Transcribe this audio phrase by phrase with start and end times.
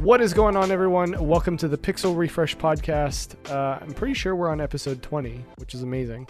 [0.00, 1.28] What is going on, everyone?
[1.28, 3.34] Welcome to the Pixel Refresh podcast.
[3.50, 6.26] Uh, I'm pretty sure we're on episode 20, which is amazing.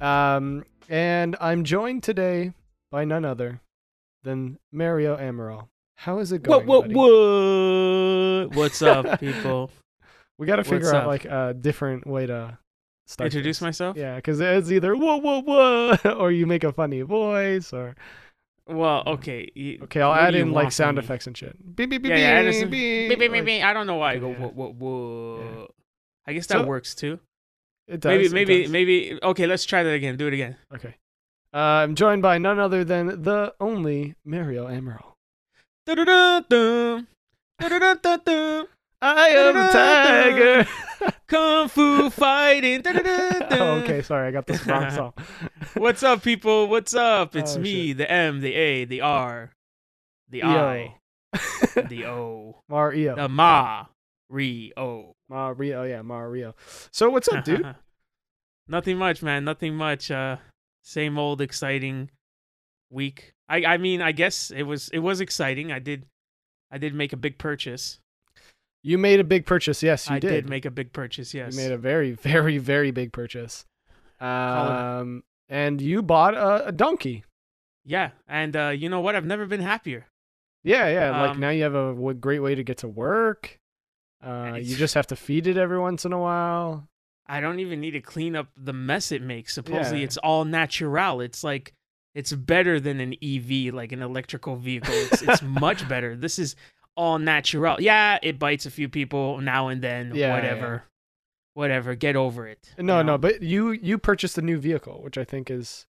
[0.00, 2.54] Um, and I'm joined today
[2.90, 3.60] by none other
[4.22, 5.68] than Mario Amaral.
[5.96, 6.66] How is it going?
[6.66, 8.56] What what what?
[8.56, 9.70] What's up, people?
[10.38, 11.08] We got to figure What's out up?
[11.08, 12.56] like a different way to
[13.06, 13.26] start.
[13.26, 13.62] Introduce this.
[13.62, 13.94] myself.
[13.94, 17.94] Yeah, because it's either whoa whoa whoa, or you make a funny voice, or
[18.68, 19.50] Well, okay.
[19.56, 21.02] y- okay, I'll add in like sound me?
[21.04, 21.56] effects and shit.
[21.76, 22.24] Beep beep beep Yeah, yeah.
[22.30, 23.64] add beep, some- beep, beep, beep, beep, like- beep.
[23.64, 24.36] I don't know why I go Yeah.
[24.38, 25.58] whoa whoa whoa.
[25.60, 25.66] Yeah.
[26.26, 27.18] I guess So- that works too.
[27.88, 28.10] It does.
[28.10, 28.70] maybe it maybe does.
[28.70, 29.18] maybe.
[29.22, 30.16] Okay, let's try that again.
[30.16, 30.56] Do it again.
[30.74, 30.94] Okay.
[31.52, 35.14] Uh, I'm joined by none other than the only Mario Amaral.
[39.04, 40.68] I am the tiger.
[41.32, 42.82] Kung Fu fighting.
[43.54, 45.12] Oh, okay, sorry, I got this wrong song.
[45.74, 46.68] What's up, people?
[46.68, 47.34] What's up?
[47.36, 47.98] It's Oh, me, shit.
[47.98, 49.50] the M, the A, the R,
[50.28, 50.96] the I,
[51.88, 53.16] the O, Mario.
[53.16, 53.86] the Ma,
[54.28, 55.14] Re, O.
[55.28, 56.54] Mario, yeah, Mario.
[56.90, 57.74] So what's up, dude?
[58.68, 59.44] Nothing much, man.
[59.44, 60.10] Nothing much.
[60.10, 60.36] Uh,
[60.82, 62.10] same old exciting
[62.90, 63.32] week.
[63.48, 65.72] I I mean, I guess it was it was exciting.
[65.72, 66.04] I did
[66.70, 67.98] I did make a big purchase.
[68.82, 69.82] You made a big purchase.
[69.82, 70.30] Yes, you I did.
[70.30, 70.48] did.
[70.48, 71.32] make a big purchase.
[71.34, 71.54] Yes.
[71.54, 73.64] You made a very, very, very big purchase.
[74.20, 77.24] Um, and you bought a, a donkey.
[77.84, 79.14] yeah, and uh, you know what?
[79.16, 80.06] I've never been happier.
[80.64, 81.20] Yeah, yeah.
[81.20, 83.58] like Um, now you have a w- great way to get to work.
[84.24, 86.88] Uh, you just have to feed it every once in a while.
[87.26, 89.54] I don't even need to clean up the mess it makes.
[89.54, 90.04] Supposedly, Yeah.
[90.04, 91.20] it's all natural.
[91.20, 91.72] It's like
[92.14, 94.94] it's better than an EV, like an electrical vehicle.
[94.94, 96.14] It's, it's much better.
[96.14, 96.54] This is
[96.96, 97.80] all natural.
[97.80, 100.12] Yeah, it bites a few people now and then.
[100.14, 100.84] Yeah, whatever,
[101.54, 101.94] whatever.
[101.94, 102.74] Get over it.
[102.78, 103.12] No, you know?
[103.12, 105.86] no, but you you purchased a new vehicle, which I think is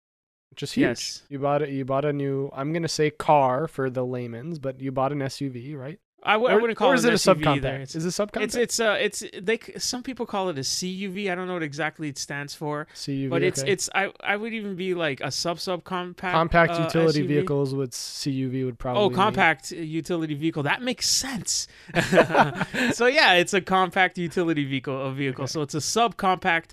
[0.56, 0.88] just huge.
[0.88, 1.24] Yes.
[1.30, 1.70] You bought it.
[1.70, 2.50] You bought a new.
[2.54, 6.00] I'm gonna say car for the layman's, but you bought an SUV, right?
[6.24, 7.80] I, w- I Or- wouldn't call or it is it a SUV subcompact?
[7.82, 8.42] It's, is it a subcompact?
[8.44, 11.32] it's it's uh it's they some people call it a CUV.
[11.32, 13.72] I don't know what exactly it stands for, CUV, but it's okay.
[13.72, 17.28] it's I I would even be like a sub sub compact compact uh, utility SUV.
[17.28, 19.04] vehicles with CUV would probably.
[19.04, 20.64] Oh, mean- compact utility vehicle.
[20.64, 21.68] That makes sense.
[22.94, 25.06] so yeah, it's a compact utility vehicle.
[25.08, 25.44] A vehicle.
[25.44, 25.52] Okay.
[25.52, 26.72] So it's a subcompact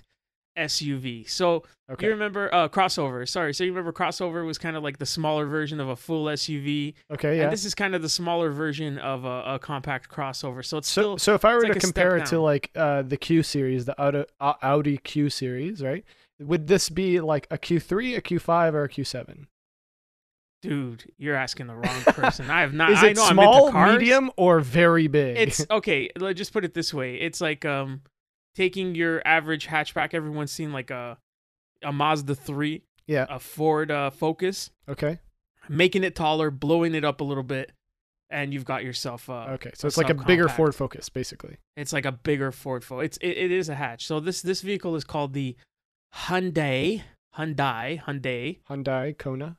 [0.57, 1.29] SUV.
[1.29, 2.07] So Okay.
[2.07, 3.27] you remember uh, crossover?
[3.29, 3.53] Sorry.
[3.53, 6.95] So you remember crossover was kind of like the smaller version of a full SUV,
[7.11, 7.37] okay.
[7.37, 7.43] Yeah.
[7.43, 10.65] and this is kind of the smaller version of a, a compact crossover.
[10.65, 13.03] So it's so, still so if I were to like compare it to like uh,
[13.03, 16.03] the Q series, the Audi, uh, Audi Q series, right?
[16.39, 19.45] Would this be like a Q3, a Q5, or a Q7?
[20.61, 21.11] dude.
[21.17, 22.49] You're asking the wrong person.
[22.49, 22.91] I have not.
[22.91, 23.93] Is I it know I'm small, cars.
[23.99, 25.37] medium, or very big?
[25.37, 26.09] It's okay.
[26.17, 27.15] Let's just put it this way.
[27.15, 28.01] It's like um
[28.55, 30.13] taking your average hatchback.
[30.13, 31.17] Everyone's seen like a
[31.83, 33.25] a Mazda three, yeah.
[33.29, 35.19] a Ford uh, Focus, Okay.
[35.69, 37.71] making it taller, blowing it up a little bit,
[38.29, 39.29] and you've got yourself.
[39.29, 39.71] Uh, Okay.
[39.75, 40.47] So it's like a bigger.
[40.47, 41.57] Ford Focus, basically.
[41.75, 43.05] It's like a bigger Ford Focus.
[43.05, 44.05] It's it, it is a hatch.
[44.07, 45.55] So this this vehicle is called the
[46.13, 47.03] Hyundai
[47.37, 49.57] Hyundai Hyundai Hyundai Kona.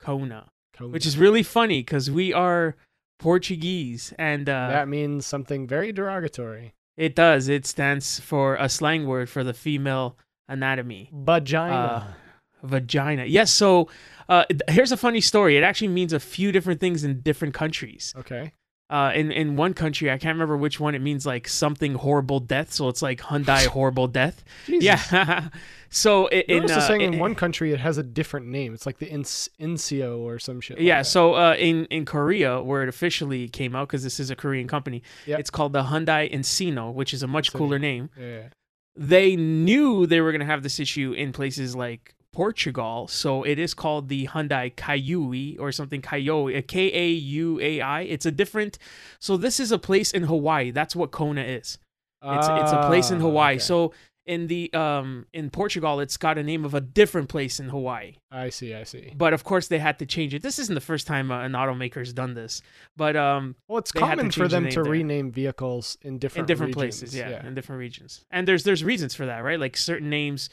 [0.00, 0.92] Kona, Kona.
[0.92, 2.76] which is really funny because we are
[3.18, 6.72] Portuguese and uh, that means something very derogatory.
[6.98, 7.48] It does.
[7.48, 11.10] It stands for a slang word for the female anatomy.
[11.14, 11.74] Vagina.
[11.74, 13.24] Uh, vagina.
[13.24, 13.52] Yes.
[13.52, 13.88] So
[14.28, 15.56] uh, here's a funny story.
[15.56, 18.12] It actually means a few different things in different countries.
[18.18, 18.52] okay.
[18.90, 20.94] Uh, in in one country, I can't remember which one.
[20.94, 22.72] It means like something horrible death.
[22.72, 24.42] So it's like Hyundai horrible death.
[24.66, 25.48] Yeah.
[25.90, 28.46] so it, in Notice the uh, saying in in- one country it has a different
[28.46, 28.72] name.
[28.72, 30.78] It's like the Inc- Incio or some shit.
[30.78, 31.04] like yeah, that.
[31.04, 34.66] so uh, in in Korea, where it officially came out, because this is a Korean
[34.68, 35.40] company, Yep.
[35.40, 38.08] it's called the Hyundai Encino, which is a much cooler name.
[38.18, 38.48] yeah.
[38.96, 43.58] they knew they were going to have this issue in places like Portugal, so it
[43.58, 48.00] is called the Hyundai Kaiui or something Kaioi, K A U A I.
[48.02, 48.78] It's a different.
[49.18, 50.70] So this is a place in Hawaii.
[50.70, 51.78] That's what Kona is.
[52.22, 53.54] It's it's a place in Ah, Hawaii.
[53.56, 53.58] okay.
[53.70, 53.92] So
[54.24, 58.18] in the um in Portugal, it's got a name of a different place in Hawaii.
[58.30, 58.72] I see.
[58.72, 59.12] I see.
[59.16, 60.40] But of course, they had to change it.
[60.42, 62.62] This isn't the first time uh, an automaker's done this.
[62.96, 64.92] But um, Well, it's They had to common for change the them to there.
[64.92, 67.00] rename vehicles in different in different regions.
[67.00, 70.50] places yeah, in different regions and there's there's reasons for that right like certain names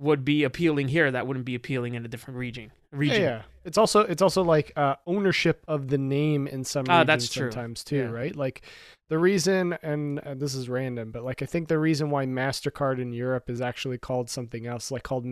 [0.00, 3.42] would be appealing here that wouldn't be appealing in a different region region yeah.
[3.64, 7.28] It's also it's also like uh, ownership of the name in some Ah, regions that's
[7.34, 7.50] true.
[7.52, 8.10] sometimes too, Yeah.
[8.10, 8.34] right?
[8.34, 8.62] Like
[9.10, 12.98] the reason, and uh, this is random, but like I think the reason why Mastercard
[12.98, 15.26] in Europe is actually called something else, like called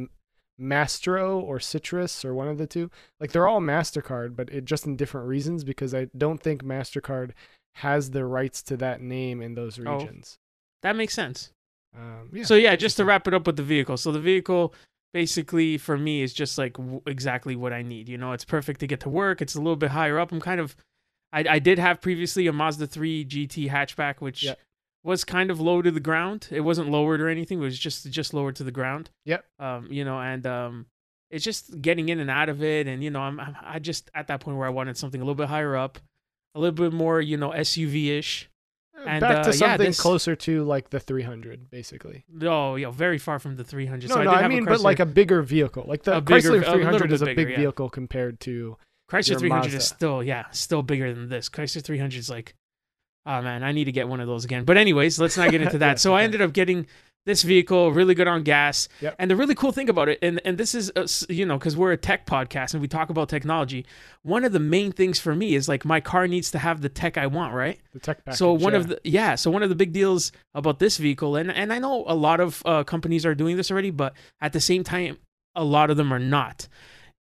[0.59, 2.91] Maestro or Citrus or one of the two.
[3.21, 7.31] Like they're all Mastercard, but it just in different reasons because I don't think Mastercard
[7.77, 9.89] has the rights to that name in those regions.
[9.89, 9.99] Oh.
[10.05, 10.39] regions.
[10.83, 11.53] that makes sense
[11.97, 12.45] Um, yeah.
[12.45, 14.75] so yeah just to wrap it up with the vehicle so the vehicle
[15.15, 18.81] basically for me is just like w- exactly what i need you know it's perfect
[18.81, 20.77] to get to work it's a little bit higher up i'm kind of
[21.33, 24.55] I, I did have previously a Mazda 3 GT hatchback, which Yeah.
[25.05, 26.49] was kind of low to the ground.
[26.51, 27.59] It wasn't lowered or anything.
[27.59, 29.11] It was just just lowered to the ground.
[29.27, 29.45] Yep.
[29.59, 30.87] Um, you know, and um,
[31.31, 34.11] it's just getting in and out of it, and you know, I'm, I'm I just
[34.15, 35.99] at that point where I wanted something a little bit higher up,
[36.55, 38.49] a little bit more, you know, SUV ish.
[39.07, 42.25] And, Back uh, to yeah, something this- closer to like the 300, basically.
[42.43, 44.09] Oh, yeah, very far from the 300.
[44.09, 45.85] No, so I no, I have mean, but like a bigger vehicle.
[45.87, 47.57] Like the A bigger- Chrysler a 300 is a bit big yeah.
[47.57, 48.77] vehicle compared to.
[49.11, 51.49] Chrysler your 300 is still, yeah, still bigger than this.
[51.49, 52.55] Chrysler 300 is like,
[53.25, 54.65] oh man, I need to get one of those again.
[54.65, 55.89] But anyways, let's not get into that.
[55.93, 56.87] Yeah, so I ended up getting
[57.29, 58.89] this vehicle, really good on gas.
[59.01, 59.15] Yep.
[59.19, 61.77] And the really cool thing about it, and and this is, uh, you know, because
[61.77, 63.87] we're a tech podcast and we talk about technology.
[64.23, 66.89] One of the main things for me is like my car needs to have the
[66.89, 67.79] tech I want, right?
[67.93, 68.39] The tech package.
[68.39, 68.79] so one yeah.
[68.79, 71.79] of the yeah, so one of the big deals about this vehicle, and and I
[71.79, 75.19] know a lot of uh, companies are doing this already, but at the same time,
[75.55, 76.67] a lot of them are not.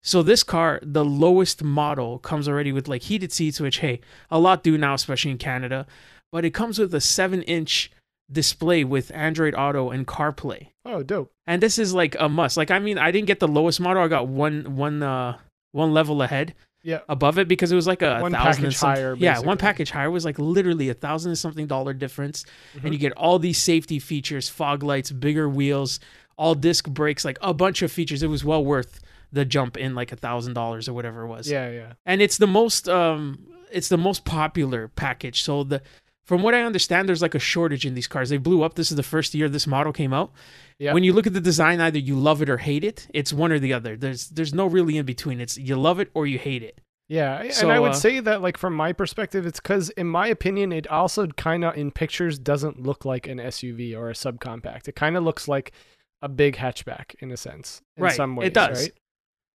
[0.02, 4.00] So this car, the lowest model, comes already with like heated seats, which hey,
[4.30, 5.86] a lot do now, especially in Canada.
[6.30, 7.90] But it comes with a seven-inch
[8.30, 11.32] display with Android Auto and CarPlay, Oh, dope.
[11.46, 12.56] and this is like a must.
[12.56, 15.38] Like I mean, I didn't get the lowest model; I got one one uh
[15.72, 17.00] one level ahead Yeah.
[17.08, 19.90] above it because it was like a One thousand package some- higher, Yeah, one package
[19.90, 22.44] higher was like literally a thousand and something dollar difference,
[22.76, 22.84] Mhm.
[22.84, 26.00] and you get all these safety features, fog lights, bigger wheels,
[26.36, 28.22] all disc brakes, like a bunch of features.
[28.22, 29.00] It was well worth
[29.32, 31.50] the jump in like a thousand dollars or whatever it was.
[31.50, 31.92] Yeah, yeah.
[32.06, 33.38] and it's the most um,
[33.70, 35.42] it's the most popular package.
[35.42, 35.82] So the
[36.28, 38.28] from what I understand, there's like a shortage in these cars.
[38.28, 38.74] They blew up.
[38.74, 40.30] This is the first year this model came out.
[40.78, 40.92] Yeah.
[40.92, 43.08] When you look at the design, either you love it or hate it.
[43.14, 43.96] It's one or the other.
[43.96, 45.40] There's there's no really in between.
[45.40, 46.82] It's you love it or you hate it.
[47.08, 50.06] Yeah, So, and I would uh, say that, like from my perspective, it's because, in
[50.06, 54.12] my opinion, it also kind of in pictures doesn't look like an SUV or a
[54.12, 54.86] subcompact.
[54.88, 55.72] It kind of looks like
[56.20, 58.82] a big hatchback in a sense, in Right, some ways, it does.
[58.82, 58.92] Right?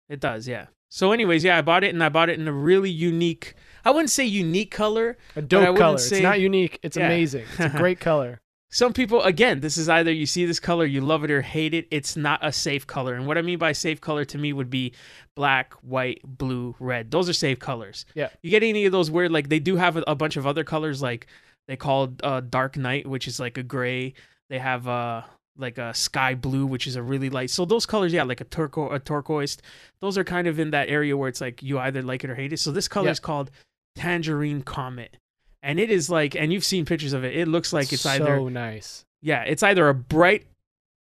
[0.09, 0.69] It does, yeah.
[0.95, 3.55] So, anyways, yeah, I bought it and I bought it in a really unique.
[3.83, 5.17] I wouldn't say unique color.
[5.35, 5.97] A dope color.
[5.97, 6.79] say- It's not unique.
[6.83, 7.07] It's Yeah.
[7.07, 7.47] amazing.
[7.59, 8.43] It's a great color.
[8.71, 11.73] Some people, again, this is either you see this color, you love it or hate
[11.73, 11.89] it.
[11.91, 13.15] It's not a safe color.
[13.15, 14.93] And what I mean by safe color to me would be
[15.35, 17.11] black, white, blue, red.
[17.11, 18.05] Those are safe colors.
[18.15, 18.29] Yeah.
[18.43, 20.63] You get any of those weird, like they do have a, a bunch of other
[20.63, 21.27] colors, like
[21.69, 24.13] they call uh, dark night, which is like a gray.
[24.51, 25.23] They have uh
[25.57, 27.51] like a sky blue, which is a really light.
[27.51, 29.59] So those colors, yeah, like a turquo a turquoise.
[30.01, 32.35] Those are kind of in that area where it's like you either like it or
[32.35, 32.59] hate it.
[32.59, 33.13] So this color Yeah.
[33.13, 33.51] is called
[33.97, 35.17] Tangerine Comet.
[35.63, 37.37] And it is like, and you've seen pictures of it.
[37.37, 39.05] It looks like it's so either so nice.
[39.21, 40.47] yeah, it's either a bright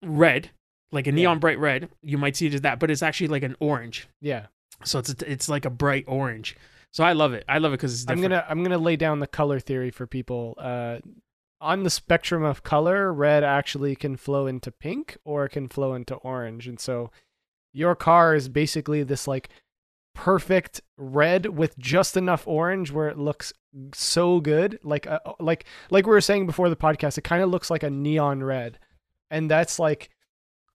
[0.02, 0.50] red,
[0.93, 1.14] like a Yeah.
[1.17, 1.88] neon bright red.
[2.02, 4.06] You might see it as that, but it's actually like an orange.
[4.20, 4.46] Yeah,
[4.85, 6.56] So it's it's like a bright orange.
[6.93, 7.44] So I love it.
[7.49, 10.06] I love it because it's I'm gonna I'm gonna lay down the color theory for
[10.06, 10.55] people.
[10.58, 10.99] Uh,
[11.64, 15.94] on the spectrum of color, red actually can flow into pink or it can flow
[15.94, 17.11] into orange, and so
[17.72, 19.49] your car is basically this like
[20.14, 23.52] perfect red with just enough orange where it looks
[23.93, 27.50] so good like uh, like like we were saying before the podcast it kind of
[27.50, 28.78] looks like a neon red
[29.32, 30.10] and that's like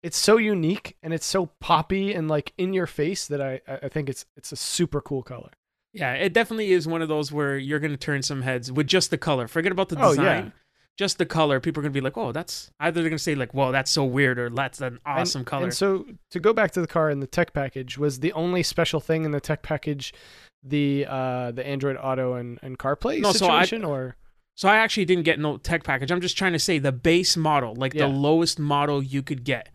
[0.04, 3.88] it's so unique and it's so poppy and like in your face that i i
[3.88, 5.52] think it's it's a super cool color
[5.94, 9.10] Yeah, it definitely is one of those where you're gonna turn some heads with just
[9.10, 9.48] the color.
[9.48, 10.26] Forget about the Oh, design.
[10.46, 10.52] yeah.
[11.00, 11.62] Just the color.
[11.62, 14.04] People are gonna be like, "Oh, that's." Either they're gonna say like, "Whoa, that's so
[14.04, 17.10] weird," or "That's an And- awesome color." And so to go back to the car
[17.10, 20.14] and the tech package was the only special thing in the tech package
[20.62, 24.18] the uh the Android Auto and, and CarPlay No, so I- situation or
[24.56, 26.12] So I actually didn't get no tech package.
[26.12, 28.08] I'm just trying to say the base model, like Yeah.
[28.08, 29.70] the lowest model you could get.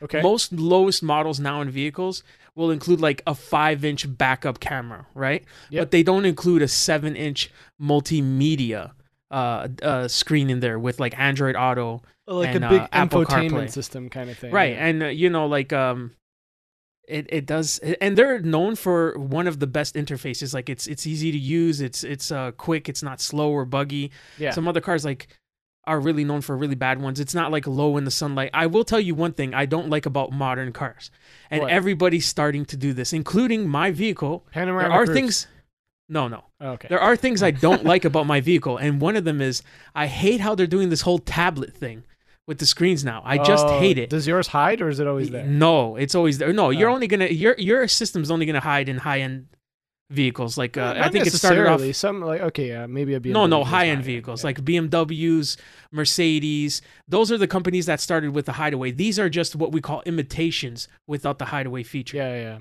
[0.00, 2.22] okay Most lowest models now in vehicles
[2.54, 5.42] will include like a five inch backup camera, right?
[5.70, 5.80] Yep.
[5.82, 7.50] But they don't include a seven inch
[7.82, 8.92] multimedia
[9.30, 13.50] uh, uh, screen in there with like Android Auto, like and, a big uh, infotainment
[13.50, 13.70] CarPlay.
[13.70, 14.72] system kind of thing right?
[14.72, 14.86] yeah.
[14.86, 16.12] And uh, you know, like um,
[17.08, 20.54] it it does, and they're known for one of the best interfaces.
[20.54, 24.10] Like it's it's easy to use, it's it's uh quick, it's not slow or buggy.
[24.38, 25.28] yeah Some other cars like
[25.84, 27.18] are really known for really bad ones.
[27.18, 28.50] It's not like low in the sunlight.
[28.52, 31.10] I will tell you one thing I don't like about modern cars.
[31.50, 31.70] And What?
[31.72, 34.46] everybody's starting to do this, including my vehicle.
[34.52, 35.12] panoramic there are roofs.
[35.12, 35.46] things
[36.12, 36.44] No, no.
[36.60, 39.62] Okay There are things I don't like about my vehicle, and one of them is
[39.94, 42.02] I hate how they're doing this whole tablet thing
[42.48, 43.22] with the screens now.
[43.24, 44.10] I just Oh, hate it.
[44.10, 46.52] does yours hide or is it always there No, it's always there.
[46.52, 46.94] No, you're Oh.
[46.94, 49.46] only gonna your your system's only gonna hide in high end
[50.10, 50.58] vehicles.
[50.58, 53.32] Like uh, Not I think it started off some like okay yeah maybe a BMW
[53.32, 54.46] no, no, high end high-end, vehicles yeah.
[54.48, 55.56] like BMWs,
[55.92, 56.82] Mercedes.
[57.06, 58.90] Those are the companies that started with the hideaway.
[58.90, 62.16] These are just what we call imitations without the hideaway feature.
[62.16, 62.58] yeah yeah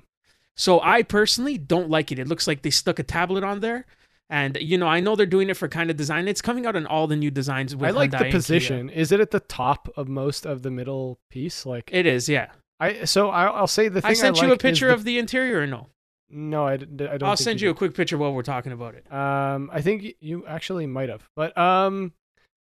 [0.59, 2.19] So I personally don't like it.
[2.19, 3.85] It looks like they stuck a tablet on there.
[4.29, 6.27] And you know, I know they're doing it for kind of design.
[6.27, 7.73] It's coming out in all the new designs.
[7.73, 8.89] With I like Hyundai the position.
[8.89, 11.65] Is it at the top of most of the middle piece?
[11.65, 12.51] Like It is, yeah.
[12.77, 15.17] I so I, I'll say the thing I sent you a picture the- of the
[15.17, 15.87] interior or no?
[16.29, 17.23] No, I don't.
[17.23, 19.11] I'll send you a quick picture while we're talking about it.
[19.11, 22.13] Um, I think you actually might have, but um,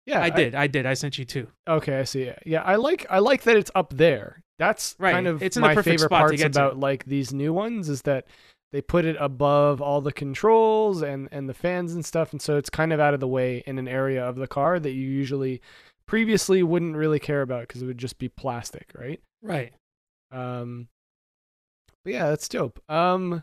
[0.06, 0.54] yeah, I did.
[0.54, 0.86] I did.
[0.86, 1.48] I sent you two.
[1.68, 2.30] Okay, I see.
[2.44, 4.42] Yeah, I like I like that it's up there.
[4.58, 6.60] That's Right, kind of it's in my favorite parts get to.
[6.60, 8.26] about like these new ones is that
[8.72, 12.56] they put it above all the controls and and the fans and stuff, and so
[12.56, 15.08] it's kind of out of the way in an area of the car that you
[15.08, 15.60] usually
[16.06, 19.20] previously wouldn't really care about because it would just be plastic, right?
[19.42, 19.72] Right.
[20.30, 20.88] Um,
[22.04, 22.78] but yeah, that's dope.
[22.90, 23.42] Um,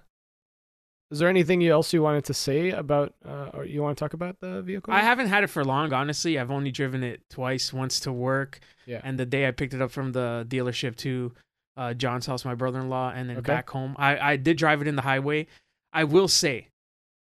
[1.11, 4.13] is there anything else you wanted to say about, uh, or you want to talk
[4.13, 4.93] about the vehicle?
[4.93, 6.39] I haven't had it for long, honestly.
[6.39, 9.01] I've only driven it twice, once to work, Yeah.
[9.03, 11.33] and the day I picked it up from the dealership to
[11.77, 13.47] uh, John's house, my brother-in-law, and then Okay.
[13.47, 13.95] back home.
[13.97, 15.47] I, I did drive it in the highway.
[15.93, 16.67] I will say,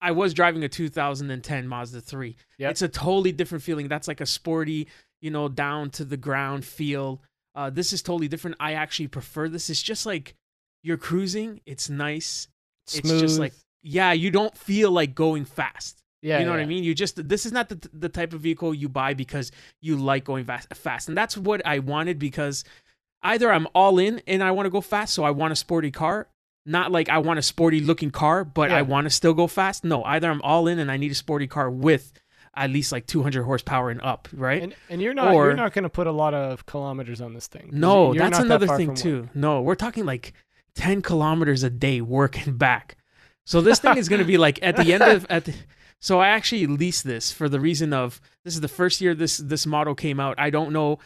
[0.02, 2.36] I was driving a 2010 Mazda 3.
[2.58, 2.72] Yep.
[2.72, 3.88] It's a totally different feeling.
[3.88, 4.88] That's like a sporty,
[5.22, 7.22] you know, down to the ground feel.
[7.56, 8.58] Uh, this is totally different.
[8.60, 9.70] I actually prefer this.
[9.70, 10.36] It's just like
[10.84, 11.62] you're cruising.
[11.66, 12.48] It's nice.
[12.88, 13.12] Smooth.
[13.14, 13.54] It's just like
[13.84, 16.02] yeah, you don't feel like going fast.
[16.22, 16.64] yeah, you know what yeah.
[16.64, 16.84] I mean?
[16.84, 20.24] You just this is not the the type of vehicle you buy because you like
[20.24, 22.64] going fast, fast, and that's what I wanted because
[23.22, 25.92] either I'm all in and I want to go fast, so I want a sporty
[25.92, 26.28] car.
[26.66, 28.78] Not like I want a sporty looking car, but Yeah.
[28.78, 29.84] I want to still go fast.
[29.84, 32.14] No, either I'm all in and I need a sporty car with
[32.56, 34.62] at least like 200 horsepower and up, right?
[34.64, 37.34] And and you're not Or- you're not going to put a lot of kilometers on
[37.34, 37.70] this thing.
[37.74, 39.22] no, that's not that another thing too.
[39.24, 39.36] work.
[39.36, 40.32] No, we're talking like
[40.76, 42.96] 10 kilometers a day working back.
[43.46, 45.54] So this thing is going to be like at the end of at the,
[46.00, 49.38] so I actually leased this for the reason of this is the first year this
[49.38, 50.36] this model came out.
[50.40, 51.00] I don't know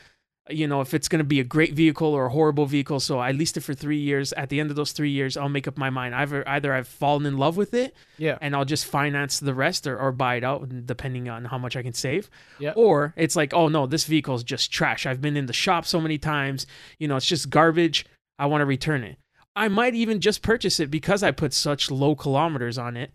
[0.50, 3.20] you know if it's going to be a great vehicle or a horrible vehicle so
[3.20, 4.32] i leased it for three years.
[4.32, 6.15] At the end of those three years i'll make up my mind.
[6.15, 8.38] Either either i've fallen in love with it Yeah.
[8.39, 11.75] and i'll just finance the rest or, or buy it out depending on how much
[11.75, 12.29] i can save.
[12.60, 12.72] Yeah.
[12.77, 15.06] or it's like oh no this vehicle is just trash.
[15.06, 16.65] I've been in the shop so many times.
[16.98, 18.06] You know it's just garbage.
[18.39, 19.17] I want to return it
[19.58, 23.12] i might even just purchase it because i put such low kilometers on it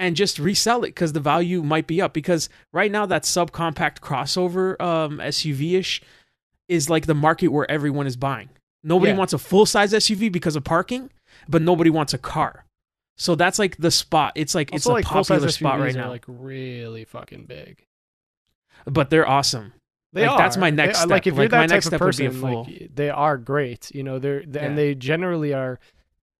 [0.00, 2.14] and just resell it because the value might be up.
[2.14, 6.00] Because right now that subcompact crossover um, suv-ish
[6.68, 8.48] is like the market where everyone is buying.
[8.82, 9.18] Nobody Yeah.
[9.18, 11.10] wants a full-size suv because of parking
[11.48, 12.64] but nobody wants a car.
[13.18, 14.32] So that's like the spot.
[14.36, 16.08] It's like it's a like popular spot right are, now.
[16.08, 17.84] like really fucking big.
[18.86, 19.74] but they're awesome
[20.12, 20.60] They Like, that's are.
[20.60, 21.32] my They- next Like step.
[21.32, 23.36] if you're Like, my that next type of step be a person, like they are
[23.38, 23.94] great.
[23.94, 24.62] You know, they're th- Yeah.
[24.64, 25.78] and they generally are.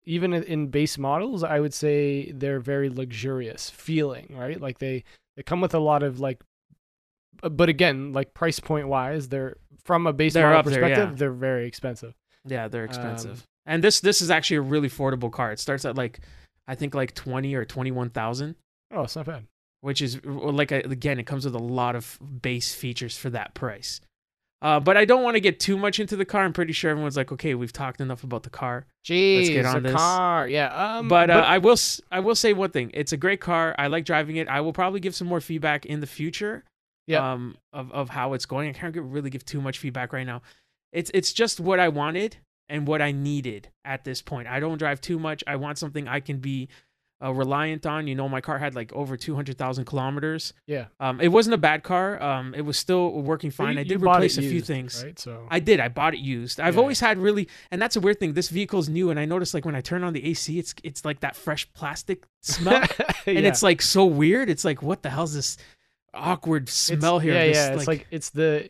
[0.05, 4.61] Even in- base models, I would say they're very luxurious feeling, right?
[4.61, 5.05] Like they
[5.37, 6.43] they come with a lot of like,
[7.43, 10.81] uh, but again, like price point wise, they're from a base They're model up there,
[10.81, 11.15] perspective, yeah.
[11.17, 12.15] they're very expensive.
[12.45, 13.47] Yeah, they're Um, expensive.
[13.67, 15.53] and this this is actually a really affordable car.
[15.53, 16.21] It starts at like
[16.67, 18.57] I think like 20 or 21,000,
[18.93, 19.47] Oh, it's not bad.
[19.81, 24.01] Which is like again it comes with a lot of base features for that price.
[24.63, 26.45] Uh, but I don't want to get too much into the car.
[26.45, 28.85] I'm pretty sure everyone's like, okay, we've talked enough about the car.
[29.07, 29.95] Jeez, get on this.
[29.95, 30.47] car.
[30.47, 30.99] Yeah.
[30.99, 31.77] Um, but uh, I will
[32.11, 32.91] I will say one thing.
[32.93, 33.75] It's a great car.
[33.79, 34.49] I like driving it.
[34.49, 36.65] I will probably give some more feedback in the future.
[37.07, 37.33] Yeah.
[37.33, 38.69] Um, of of how it's going.
[38.69, 40.43] I can't really give too much feedback right now.
[40.93, 42.37] It's it's just what I wanted
[42.69, 44.47] and what I needed at this point.
[44.47, 45.43] I don't drive too much.
[45.47, 46.69] I want something I can be
[47.23, 48.07] uh, reliant on.
[48.07, 50.53] You know, my car had like over two hundred thousand kilometers.
[50.67, 50.87] yeah.
[50.99, 52.23] Um, it wasn't a bad car.
[52.23, 53.75] Um, it was still working fine.
[53.75, 55.03] you- I did replace a few things.
[55.05, 55.19] right?
[55.19, 55.81] So I did.
[55.81, 56.61] I bought it used.
[56.61, 56.81] I've Yeah.
[56.81, 58.33] always had really, and that's a weird thing.
[58.33, 61.05] This vehicle's new, and I noticed like when I turn on the AC, it's it's
[61.05, 62.83] like that fresh plastic smell,
[63.27, 64.49] and it's like so weird.
[64.49, 65.57] It's like what the hell's this
[66.15, 67.35] awkward It's- smell here?
[67.35, 67.73] Yeah, This, yeah.
[67.75, 68.69] It's like, it's the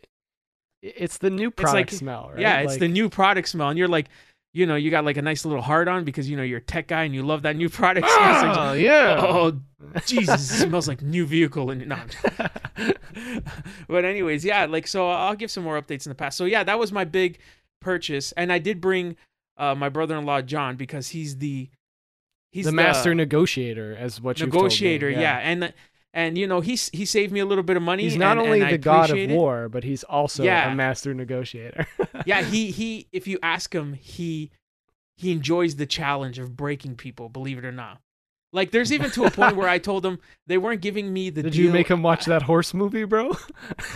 [0.83, 2.39] it's the new product like- smell, right?
[2.39, 4.07] yeah, it's Like, the new product smell, and you're like,
[4.53, 6.61] you know, you got like a nice little heart on because you know you're a
[6.61, 8.07] tech guy and you love that new product.
[8.07, 8.33] smell.
[8.33, 9.15] It's like, Oh, yeah.
[9.19, 9.59] oh
[10.05, 11.97] Jesus, it smells like new vehicle, and no.
[13.87, 16.37] But anyways, yeah, like so I'll give some more updates in the past.
[16.37, 17.39] So yeah, that was my big
[17.81, 19.17] purchase, and I did bring
[19.57, 21.69] uh, my brother-in-law John because he's the
[22.51, 25.37] he's the master negotiator, as what you negotiator, yeah.
[25.37, 25.73] and
[26.13, 28.03] and you know he's he saved me a little bit of money.
[28.03, 29.29] He's not and- only and the god of it.
[29.29, 30.71] war, but he's also Yeah.
[30.71, 31.87] a master negotiator.
[32.25, 33.07] yeah, he he.
[33.11, 34.51] If you ask him, he
[35.17, 37.29] he enjoys the challenge of breaking people.
[37.29, 37.99] Believe it or not.
[38.53, 41.43] Like there's even to a point where I told him they weren't giving me the.
[41.43, 41.65] Did deal.
[41.65, 43.31] you make him watch that horse movie, bro?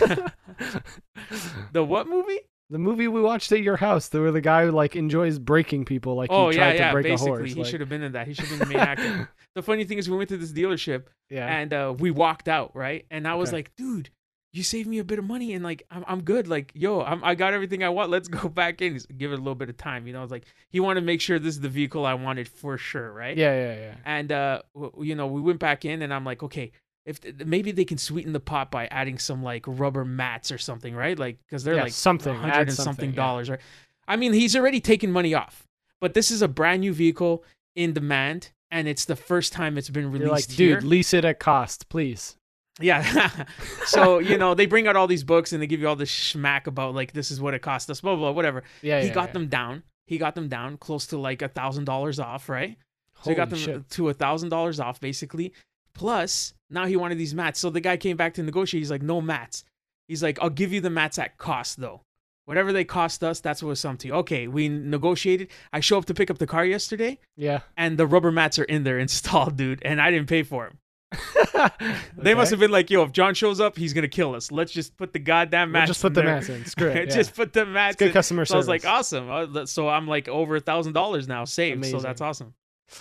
[1.72, 2.40] the what movie?
[2.68, 6.30] the movie we watched at your house, where the guy like enjoys breaking people, like
[6.32, 6.86] oh he yeah, tried yeah.
[6.88, 7.52] to break Basically, a horse.
[7.52, 8.26] he like- should have been in that.
[8.26, 9.30] He should have been the main actor.
[9.56, 11.46] The funny thing is, we went to this dealership yeah.
[11.46, 13.04] and uh, we walked out, right?
[13.10, 13.56] And I was Okay.
[13.58, 14.10] like, dude,
[14.52, 16.46] you saved me a bit of money, and like, I'm, I'm good.
[16.46, 18.10] Like, yo, I'm, I got everything I want.
[18.10, 18.92] Let's go back in.
[18.92, 20.20] He's- Give it a little bit of time, you know.
[20.20, 22.78] I was like, he wanted to make sure this is the vehicle I wanted for
[22.78, 23.36] sure, right?
[23.36, 23.94] yeah, yeah, yeah.
[24.04, 26.70] And uh, w- you know, we went back in, and I'm like, okay,
[27.06, 30.94] if maybe they can sweeten the pot by adding some like rubber mats or something,
[30.94, 31.18] right?
[31.18, 33.16] Like, because they're Yeah, like something, hundred and something something, yeah.
[33.16, 33.60] dollars, right?
[34.08, 35.66] I mean, he's already taken money off,
[36.00, 37.42] but this is a brand new vehicle
[37.74, 38.50] in demand.
[38.70, 40.80] And it's the first time it's been like, released here.
[40.80, 42.36] dude, lease it at cost, please.
[42.80, 43.44] Yeah.
[43.86, 46.10] so, you know, they bring out all these books and they give you all this
[46.10, 48.62] schmack about like this is what it cost us, blah blah, blah whatever.
[48.82, 49.32] Yeah, he yeah, got yeah.
[49.32, 49.82] them down.
[50.06, 52.76] He got them down close to like a thousand dollars off, right?
[53.22, 53.90] So he got them Holy shit.
[53.90, 55.52] to a thousand dollars off basically.
[55.94, 57.58] Plus, now he wanted these mats.
[57.58, 58.82] So the guy came back to negotiate.
[58.82, 59.64] He's like, no mats.
[60.08, 62.02] He's like, I'll give you the mats at cost though.
[62.46, 64.14] Whatever they cost us, that's what it's up to you.
[64.14, 65.48] Okay, we negotiated.
[65.72, 67.60] I show up to pick up the car yesterday, Yeah.
[67.76, 70.78] and the rubber mats are in there installed, dude, and I didn't pay for them.
[72.16, 74.50] They must have been like, "Yo, if John shows up, he's gonna kill us.
[74.52, 76.64] Let's just put the goddamn We'll just put the mats in.
[76.66, 77.10] Screw it.
[77.10, 77.92] just put the mats.
[77.94, 78.12] It's good in.
[78.12, 79.30] customer So I was like, awesome.
[79.30, 81.84] Uh, So I'm like over a thousand dollars now saved.
[81.86, 82.54] So that's awesome.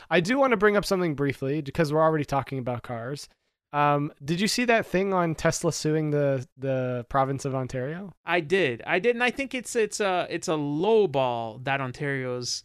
[0.10, 3.28] I do want to bring up something briefly because we're already talking about cars.
[3.76, 8.14] Um, did you see that thing on Tesla suing the the province of Ontario?
[8.26, 8.82] I did.
[8.88, 12.64] I did, and I think it's it's a it's a low ball that Ontario's.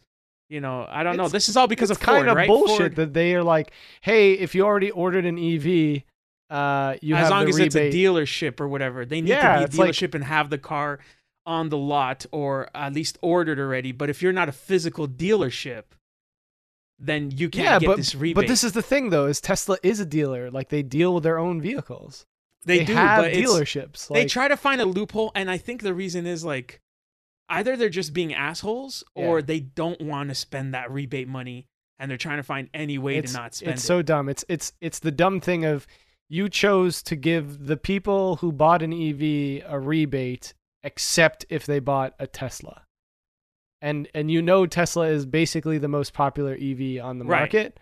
[0.49, 1.29] You know, I don't know.
[1.29, 2.47] This is all because it's of Ford, kind of right?
[2.47, 6.03] bullshit Ford, that they are like, hey, if you already ordered an EV,
[6.49, 9.67] uh, you as have long as it's a dealership or whatever, they need Yeah, to
[9.69, 10.99] be a like- dealership and have the car
[11.45, 13.93] on the lot or at least ordered already.
[13.93, 15.83] But if you're not a physical dealership,
[17.03, 18.35] then you can't yeah, get but this rebate.
[18.35, 20.51] but this is the thing though, is Tesla is a dealer.
[20.51, 22.25] Like they deal with their own vehicles.
[22.65, 24.07] they, do, have dealerships.
[24.07, 26.79] they try to find a loophole and i think the reason is like
[27.49, 29.45] either they're just being assholes or Yeah.
[29.45, 31.67] they don't want to spend that rebate money
[31.97, 33.73] and they're trying to find any way it's, to not spend it.
[33.73, 34.29] it's it so dumb.
[34.29, 35.87] It's it's it's the dumb thing of
[36.29, 40.53] you chose to give the people who bought an EV a rebate,
[40.83, 42.83] except if they bought a Tesla.
[43.81, 47.39] And and you know Tesla is basically the most popular EV on the Right.
[47.39, 47.79] market.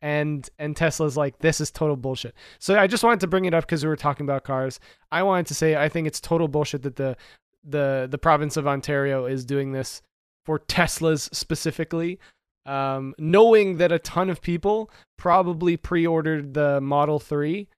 [0.00, 2.34] And and Tesla's like this is total bullshit.
[2.58, 4.80] So I just wanted to bring it up because we were talking about cars.
[5.10, 7.16] I wanted to say I think it's total bullshit that the
[7.64, 10.02] the the province of Ontario is doing this
[10.44, 12.18] for Teslas specifically
[12.66, 17.68] um, knowing that a ton of people probably pre-ordered the Model 3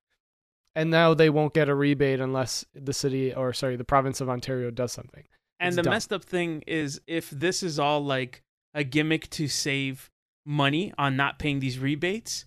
[0.74, 4.28] and now they won't get a rebate unless the city or sorry the province of
[4.28, 5.24] Ontario does something.
[5.64, 5.92] And it's the dumb.
[5.92, 8.42] messed up thing is if this is all like
[8.74, 10.10] a gimmick to save
[10.46, 12.44] money on not paying these rebates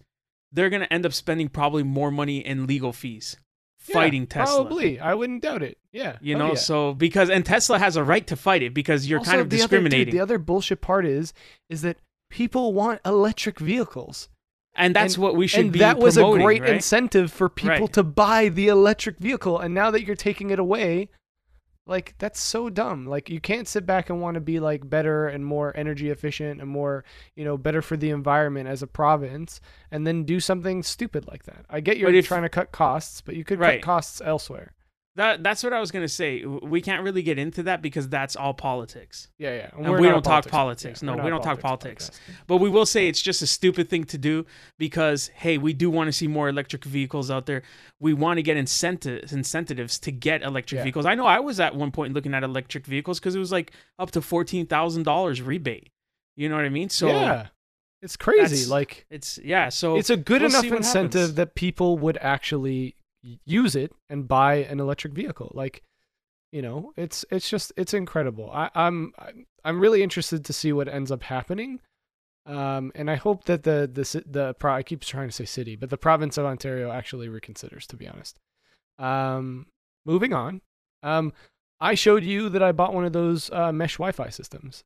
[0.52, 3.36] they're going to end up spending probably more money in legal fees
[3.80, 5.00] fighting Yeah, tesla Probably.
[5.00, 5.78] I wouldn't doubt it.
[5.94, 6.18] Yeah.
[6.22, 6.56] you Oh, know yeah.
[6.56, 9.50] so because and tesla has a right to fight it because you're Also, kind of
[9.50, 11.34] the other- dude, discriminating the other bullshit part is
[11.70, 11.98] is that
[12.30, 14.30] people want electric vehicles.
[14.76, 16.72] and that's and- what we should and be that was a great right?
[16.74, 17.94] incentive for people Right.
[17.94, 21.10] to buy the electric vehicle and now that you're taking it away
[21.88, 23.06] like that's so dumb.
[23.06, 26.62] Like you can't sit back and want to be like better and more energy efficient
[26.62, 27.04] and more
[27.36, 31.44] you know better for the environment as a province and then do something stupid like
[31.44, 31.66] that.
[31.70, 33.82] I get you're if- trying to cut costs but you could Right.
[33.82, 34.74] cut costs elsewhere
[35.18, 36.46] That that's what I was gonna say.
[36.46, 39.28] We can't really get into that because that's all politics.
[39.40, 41.02] yeah yeah And we're we don't talk politics.
[41.04, 42.12] yeah, No, we don't talk politics.
[42.12, 42.46] podcast.
[42.46, 44.46] But we will say it's just a stupid thing to do
[44.78, 47.64] because hey, we do want to see more electric vehicles out there.
[48.00, 50.84] We want to get incentives incentives to get electric Yeah.
[50.84, 51.06] vehicles.
[51.08, 53.72] I know I was at one point looking at electric vehicles because it was like
[54.00, 55.90] up to fourteen thousand dollars rebate.
[56.36, 56.90] You know what I mean?
[56.90, 57.48] So yeah
[58.04, 59.70] it's crazy that's- like it's yeah.
[59.70, 61.34] So it's a good we'll enough incentive happens.
[61.38, 65.52] that people would actually use it and buy an electric vehicle.
[65.54, 65.84] Like
[66.52, 68.50] you know it's it's just it's incredible.
[68.52, 71.82] I, i'm I'm- really interested to see what ends up happening.
[72.46, 75.76] Um and i hope that the the the pro i keep trying to say city
[75.76, 78.40] but the province of ontario actually reconsiders to be honest.
[78.98, 79.68] Um
[80.06, 80.62] moving on.
[81.04, 81.34] Um
[81.82, 84.84] i showed you that i bought one of those uh, mesh wi-fi systems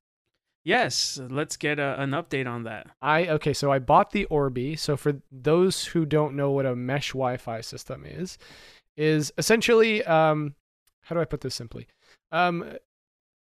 [0.64, 2.88] yes, let's get a, an update on that.
[3.02, 4.76] I okay, so I bought the Orbi.
[4.76, 8.38] So for those who don't know what a mesh Wi-Fi system is,
[8.98, 10.56] is essentially um,
[11.02, 11.88] how do I put this simply?
[12.32, 12.78] Um,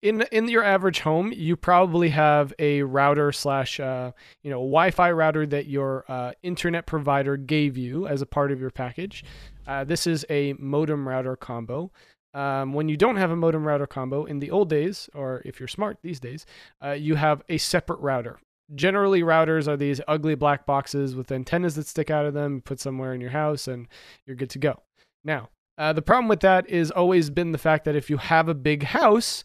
[0.02, 5.10] in in your average home, you probably have a router slash uh, you know Wi-Fi
[5.12, 9.24] router that your uh, internet provider gave you as a part of your package.
[9.66, 11.90] Uh, this is a modem router combo.
[12.32, 15.58] Um, when you don't have a modem router combo in the old days, or if
[15.58, 16.46] you're smart these days,
[16.84, 18.38] uh, you have a separate router.
[18.74, 22.62] Generally, routers are these ugly black boxes with antennas that stick out of them.
[22.64, 23.88] Put somewhere in your house, and
[24.26, 24.82] you're good to go.
[25.24, 28.48] Now, uh, the problem with that is always been the fact that if you have
[28.48, 29.42] a big house,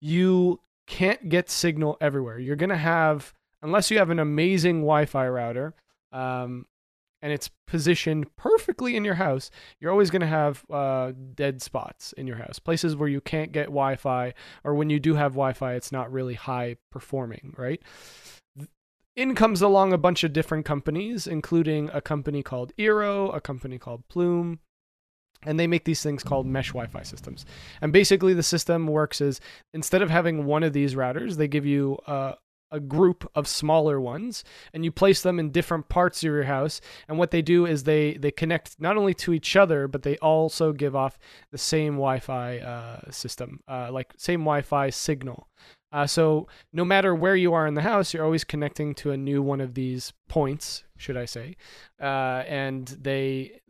[0.00, 2.38] you can't get signal everywhere.
[2.38, 5.74] You're gonna have, unless you have an amazing Wi-Fi router,
[6.12, 6.66] um,
[7.22, 9.50] and it's positioned perfectly in your house,
[9.80, 13.52] you're always going to have uh, dead spots in your house, places where you can't
[13.52, 17.82] get Wi-Fi, or when you do have Wi-Fi, it's not really high performing, right?
[19.16, 23.76] In comes along a bunch of different companies, including a company called Eero, a company
[23.76, 24.60] called Plume,
[25.42, 27.44] and they make these things called mesh Wi-Fi systems.
[27.80, 29.40] And basically, the system works as
[29.72, 32.34] instead of having one of these routers, they give you uh,
[32.70, 36.80] a group of smaller ones and you place them in different parts of your house
[37.08, 40.16] and what they do is they they connect not only to each other but they
[40.18, 41.18] also give off
[41.50, 45.48] the same wi-fi uh, system uh, like same wi-fi signal.
[45.90, 49.16] Uh, so no matter where you are in the house you're always connecting to a
[49.16, 51.56] new one of these points should i say
[52.00, 53.60] uh, and they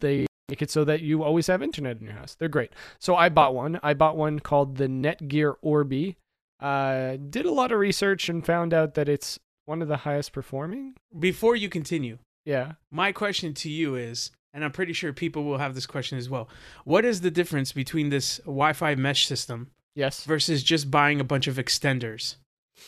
[0.00, 2.36] they make it so that you always have internet in your house.
[2.38, 2.72] They're great.
[2.98, 3.80] So i bought one.
[3.82, 6.18] I bought one called the netgear orbi
[6.64, 10.32] uh, did a lot of research and found out that it's one of the highest
[10.32, 10.94] performing.
[11.18, 12.72] Before you continue, Yeah.
[12.90, 16.28] my question to you is, and I'm pretty sure people will have this question as
[16.30, 16.48] well.
[16.84, 20.24] What is the difference between this Wi-Fi mesh system Yes.
[20.24, 22.36] versus just buying a bunch of extenders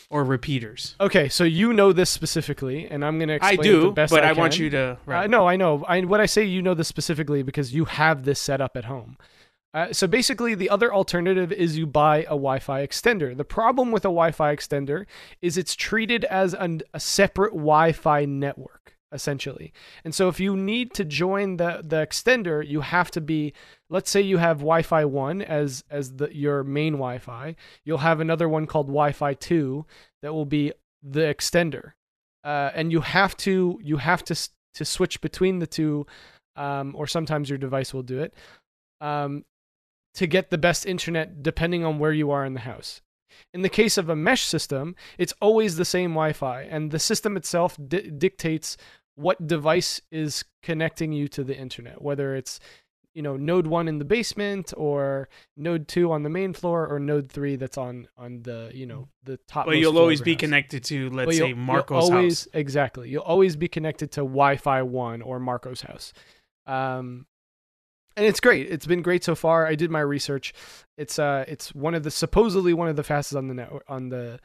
[0.09, 0.95] or repeaters?
[0.99, 3.91] Okay, so you know this specifically, and I'm going to I explain it the do,
[3.91, 4.97] best but I, I, want you to.
[5.05, 5.25] Right.
[5.25, 5.83] Uh, no, I know.
[5.87, 8.85] I, what I say, you know this specifically because you have this set up at
[8.85, 9.17] home.
[9.77, 13.37] Uh, so basically, the other alternative is you buy a Wi-Fi extender.
[13.37, 15.05] The problem with a Wi-Fi extender
[15.39, 19.71] is it's treated as an, a separate Wi-Fi network, essentially.
[20.03, 23.53] And so if you need to join the the extender, you have to be.
[23.87, 27.55] Let's say you have Wi-Fi one as as the your main Wi-Fi.
[27.85, 29.85] You'll have another one called Wi-Fi two
[30.23, 31.91] that will be the extender,
[32.43, 34.35] uh, and you have to you have to
[34.73, 36.07] to switch between the two,
[36.55, 38.33] um, or sometimes your device will do it.
[39.01, 39.45] Um,
[40.17, 43.01] to get the best internet depending on where you are in the house.
[43.53, 46.99] In the case of a mesh system, it's always the same Wi Fi, and the
[46.99, 48.77] system itself di- dictates
[49.15, 52.59] what device is connecting you to the internet, whether it's
[53.13, 56.99] you know node 1 in the basement or node 2 on the main floor or
[56.99, 60.83] node 3 that's on on the you know the top but you'll always be connected
[60.85, 62.47] to, let's say, you'll- you'll Marco's always, house.
[62.53, 63.09] Exactly.
[63.09, 66.13] You'll always be connected to Wi-Fi one or Marco's house.
[66.65, 67.25] Um,
[68.17, 68.69] and it's great.
[68.69, 69.67] It's been great so far.
[69.67, 70.53] I did my research.
[70.97, 74.09] It's uh, it's one of the supposedly one of the fastest on the network on
[74.09, 74.39] the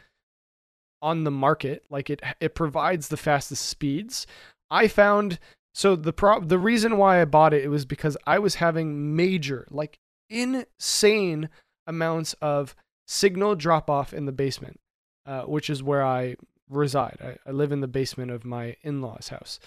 [1.01, 1.83] on the market.
[1.91, 4.27] Like it, it provides the fastest speeds.
[4.71, 5.39] I found
[5.75, 9.17] so the pro the reason why I bought it, it was because I was having
[9.17, 11.49] major, like insane
[11.87, 14.81] amounts of signal drop off in the basement,
[15.25, 16.37] uh, which is where I
[16.69, 17.17] reside.
[17.25, 19.59] I, I live in the basement of my in law's house.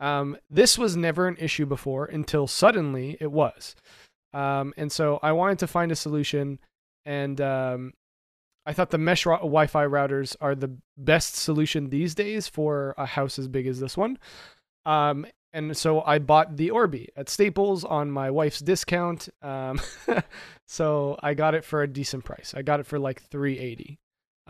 [0.00, 3.74] Um, this was never an issue before until suddenly it was.
[4.32, 6.58] Um, and so I wanted to find a solution,
[7.04, 7.92] and um,
[8.66, 12.94] I thought the mesh ro- Wi Fi routers are the best solution these days for
[12.98, 14.18] a house as big as this one.
[14.84, 19.28] Um, and so I bought the Orbi at Staples on my wife's discount.
[19.40, 19.80] Um,
[20.66, 22.54] so I got it for a decent price.
[22.56, 24.00] I got it for like 380.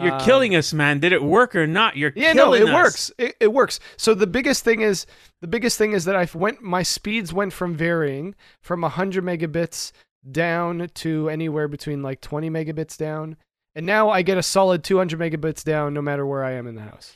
[0.00, 0.98] You're um, killing us, man.
[0.98, 1.96] Did it work or not?
[1.96, 2.74] You're yeah, no, it us.
[2.74, 3.12] works.
[3.16, 3.78] It, it, works.
[3.96, 5.06] So the biggest thing is
[5.40, 9.92] the biggest thing is that I went my speeds went from varying from 100 megabits
[10.28, 13.36] down to anywhere between like 20 megabits down,
[13.76, 16.74] and now I get a solid 200 megabits down no matter where I am in
[16.74, 17.14] the house.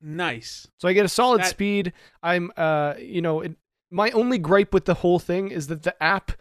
[0.00, 0.66] Nice.
[0.78, 1.48] So I get a solid that...
[1.48, 1.92] speed.
[2.22, 3.56] I'm uh you know it,
[3.90, 6.32] my only gripe with the whole thing is that the app,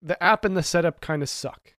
[0.00, 1.73] the app and the setup kind of suck.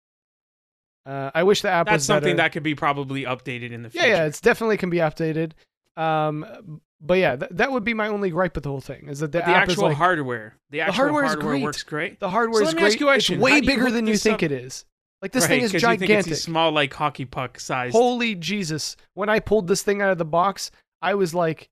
[1.06, 4.06] Uh, I wish the app That's something that could be probably updated in the future.
[4.06, 5.52] yeah, yeah, it's definitely can be updated.
[5.96, 9.20] Um, but yeah, th- that would be my only gripe with the whole thing is
[9.20, 11.62] that the, the actual like hardware, the actual hardware is hardware great.
[11.62, 12.20] works great.
[12.20, 12.92] the hardware So is let me great.
[12.92, 13.34] ask you a question.
[13.36, 14.42] It's way How do you bigger than you think up?
[14.44, 14.84] it is.
[15.20, 16.34] Like this right, thing is 'cause you think gigantic.
[16.36, 17.92] small, like hockey puck size.
[17.92, 18.96] Holy Jesus!
[19.14, 21.68] When I pulled this thing out of the box, I was like,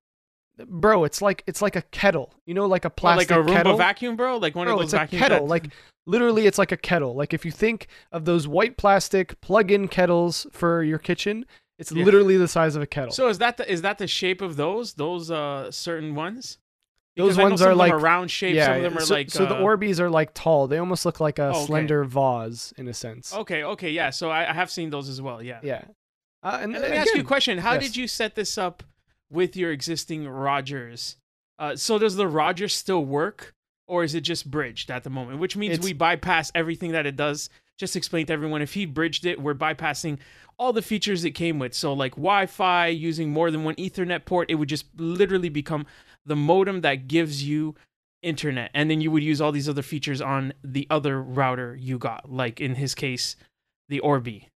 [0.66, 2.32] "Bro, it's like it's like a kettle.
[2.46, 3.76] You know, like a plastic like a Roomba kettle.
[3.76, 4.36] vacuum, bro.
[4.38, 5.22] Like one Bro, of those it's a vacuums.
[5.22, 5.38] kettle.
[5.46, 5.64] that- Like
[6.06, 7.14] literally, it's like a kettle.
[7.14, 11.46] Like if you think of those white plastic plug-in kettles for your kitchen,
[11.78, 12.04] it's Yeah.
[12.04, 13.12] literally the size of a kettle.
[13.12, 16.58] So is that the is that the shape of those those uh certain ones?
[17.16, 18.54] Those Because know ones some are like- round shape.
[18.54, 20.66] yeah, some of them are so, like so the uh, Orbis are like tall.
[20.66, 21.66] They almost look like a Oh, okay.
[21.66, 23.34] slender vase in a sense.
[23.34, 24.08] Okay, okay, yeah.
[24.10, 25.42] So I, I have seen those as well.
[25.42, 25.60] Yeah.
[25.62, 25.82] Yeah.
[26.42, 27.58] Uh, and, And let me ask you a question.
[27.58, 27.82] How yes.
[27.82, 28.82] did you set this up
[29.30, 31.16] with your existing Rogers?
[31.58, 33.54] Uh, so does the Rogers still work,
[33.86, 35.38] or is it just bridged at the moment?
[35.38, 37.50] Which means It's- we bypass everything that it does.
[37.78, 40.18] Just explain to everyone if he bridged it, we're bypassing
[40.58, 41.74] all the features it came with.
[41.74, 45.86] So like Wi-Fi, using more than one Ethernet port, it would just literally become
[46.24, 47.74] the modem that gives you
[48.22, 51.98] internet, and then you would use all these other features on the other router you
[51.98, 52.30] got.
[52.30, 53.34] Like in his case,
[53.88, 54.48] the Orbi.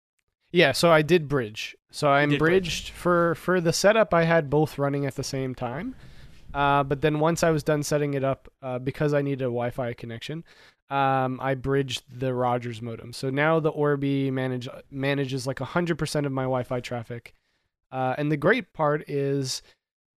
[0.53, 1.77] Yeah, so I did bridge.
[1.91, 2.62] So I'm did bridge.
[2.62, 4.15] bridged for for the setup.
[4.15, 5.97] I had both running at the same time.
[6.55, 9.53] Uh, but then once I was done setting it up, uh, because I needed a
[9.53, 10.45] Wi-Fi connection,
[10.89, 13.13] um, I bridged the Rogers modem.
[13.13, 17.35] So now the Orbi manage manages like hundred percent of my Wi-Fi traffic.
[17.93, 19.63] Uh, and the great part is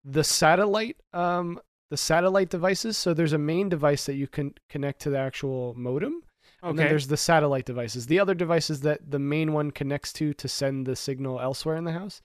[0.06, 2.98] the satellite um, the satellite devices.
[2.98, 6.24] So there's a main device that you can connect to the actual modem.
[6.70, 8.06] And then there's the satellite devices.
[8.08, 11.84] The other devices that the main one connects to to send the signal elsewhere in
[11.86, 12.22] the house.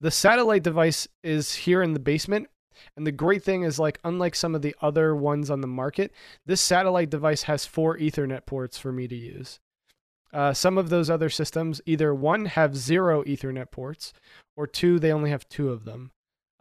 [0.00, 2.48] the satellite device is here in the basement.
[2.96, 6.12] And the great thing is, like, unlike some of the other ones on the market,
[6.46, 9.60] this satellite device has four Ethernet ports for me to use.
[10.32, 14.12] Uh, some of those other systems, either one, have zero Ethernet ports,
[14.56, 16.10] or two, they only have two of them.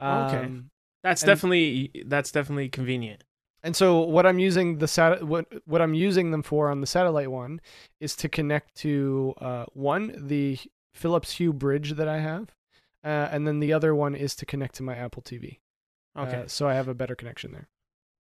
[0.01, 0.37] Okay.
[0.45, 0.69] Um,
[1.03, 3.23] That's And- definitely that's definitely convenient.
[3.63, 6.87] And so what I'm using the sat what what I'm using them for on the
[6.87, 7.61] satellite one
[7.99, 10.57] is to connect to uh, one the
[10.93, 12.53] Philips Hue bridge that I have,
[13.03, 15.59] uh, and then the other one is to connect to my Apple TV.
[16.17, 16.41] Okay.
[16.41, 17.67] Uh, so I have a better connection there.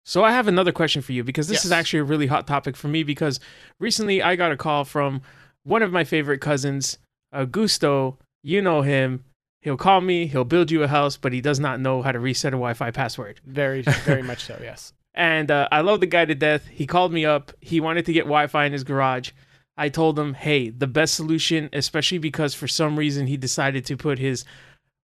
[0.06, 2.76] So I have another question for you because this is actually a really hot topic
[2.76, 3.40] for me because
[3.80, 5.22] recently I got a call from
[5.64, 6.98] one of my favorite cousins,
[7.34, 8.18] Augusto.
[8.42, 9.24] You know him.
[9.62, 12.20] He'll call me, he'll build you a house, but he does not know how to
[12.20, 13.42] reset a Wi-Fi password.
[13.46, 14.58] Very very much so.
[14.62, 14.94] Yes.
[15.14, 16.66] And uh, I love the guy to death.
[16.68, 17.52] He called me up.
[17.60, 19.32] He wanted to get Wi-Fi in his garage.
[19.76, 23.98] I told him, "Hey, the best solution, especially because for some reason he decided to
[23.98, 24.46] put his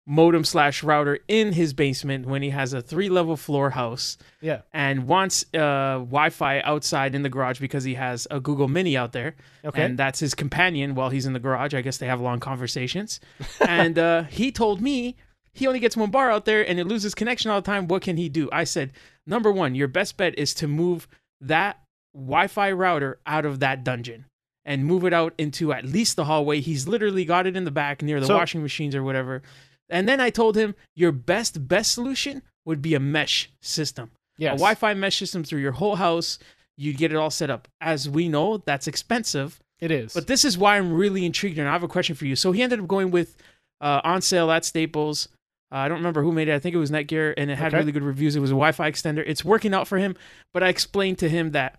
[0.06, 4.62] modem slash router in his basement when he has a three-level floor house Yeah.
[4.72, 9.12] and wants uh, Wi-Fi outside in the garage because he has a Google Mini out
[9.12, 9.82] there, Okay.
[9.82, 11.74] and that's his companion while he's in the garage.
[11.74, 13.20] I guess they have long conversations.
[13.68, 15.16] and uh, he told me
[15.52, 17.86] he only gets one bar out there and it loses connection all the time.
[17.86, 18.48] What can he do?
[18.52, 18.92] I said,
[19.26, 21.06] number one, your best bet is to move
[21.40, 21.78] that
[22.14, 24.24] Wi-Fi router out of that dungeon.
[24.66, 26.60] And move it out into at least the hallway.
[26.60, 29.42] He's literally got it in the back near the So- washing machines or whatever.
[29.90, 34.54] And then I told him your best best solution would be a mesh system yes.
[34.54, 36.38] a Wi-Fi mesh system through your whole house.
[36.76, 37.68] You'd get it all set up.
[37.80, 39.60] As we know, that's expensive.
[39.80, 40.14] It is.
[40.14, 42.36] But this is why I'm really intrigued, and I have a question for you.
[42.36, 43.36] So he ended up going with
[43.80, 45.28] uh, on sale at Staples.
[45.72, 46.54] Uh, I don't remember who made it.
[46.54, 47.78] I think it was Netgear, and it had Okay.
[47.78, 48.34] really good reviews.
[48.34, 49.22] It was a Wi-Fi extender.
[49.26, 50.16] It's working out for him.
[50.52, 51.78] But I explained to him that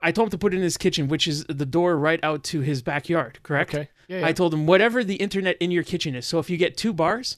[0.00, 2.44] I told him to put it in his kitchen, which is the door right out
[2.44, 3.40] to his backyard.
[3.42, 3.74] Correct.
[3.74, 3.88] okay.
[4.08, 4.20] Yeah.
[4.20, 4.26] yeah.
[4.26, 6.26] I told him whatever the internet in your kitchen is.
[6.26, 7.36] So if you get two bars,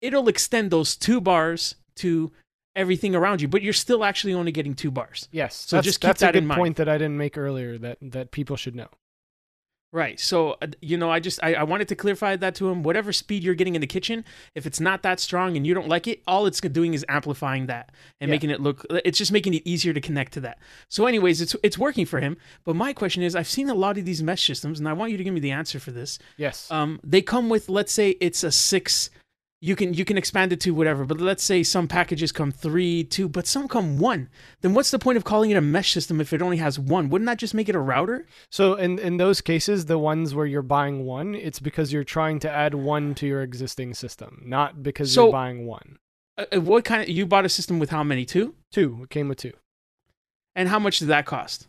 [0.00, 2.32] it'll extend those two bars to
[2.74, 5.28] everything around you, but you're still actually only getting two bars.
[5.32, 5.54] yes.
[5.54, 6.58] so just keep that's that a in good mind.
[6.58, 8.88] point that I didn't make earlier that that people should know.
[9.92, 10.18] Right.
[10.20, 12.82] So uh, you know, I just I, I wanted to clarify that to him.
[12.82, 15.88] Whatever speed you're getting in the kitchen, if it's not that strong and you don't
[15.88, 18.32] like it, all it's doing is amplifying that and Yeah.
[18.34, 18.84] making it look.
[19.06, 20.58] It's just making it easier to connect to that.
[20.90, 22.36] So, anyways, it's it's working for him.
[22.64, 25.12] But my question is, I've seen a lot of these mesh systems, and I want
[25.12, 26.18] you to give me the answer for this.
[26.36, 26.70] Yes.
[26.70, 29.08] um, they come with let's say it's a six
[29.60, 33.02] you can you can expand it to whatever but let's say some packages come three
[33.02, 34.28] two but some come one
[34.60, 37.08] then what's the point of calling it a mesh system if it only has one
[37.08, 40.46] wouldn't that just make it a router So in in those cases, the ones where
[40.46, 44.82] you're buying one, it's because you're trying to add one to your existing system, not
[44.82, 45.96] because So- you're buying one.
[46.38, 49.00] uh, uh, what kind of you bought a system with how many two Two.
[49.04, 49.54] It came with two.
[50.54, 51.66] and how much did that cost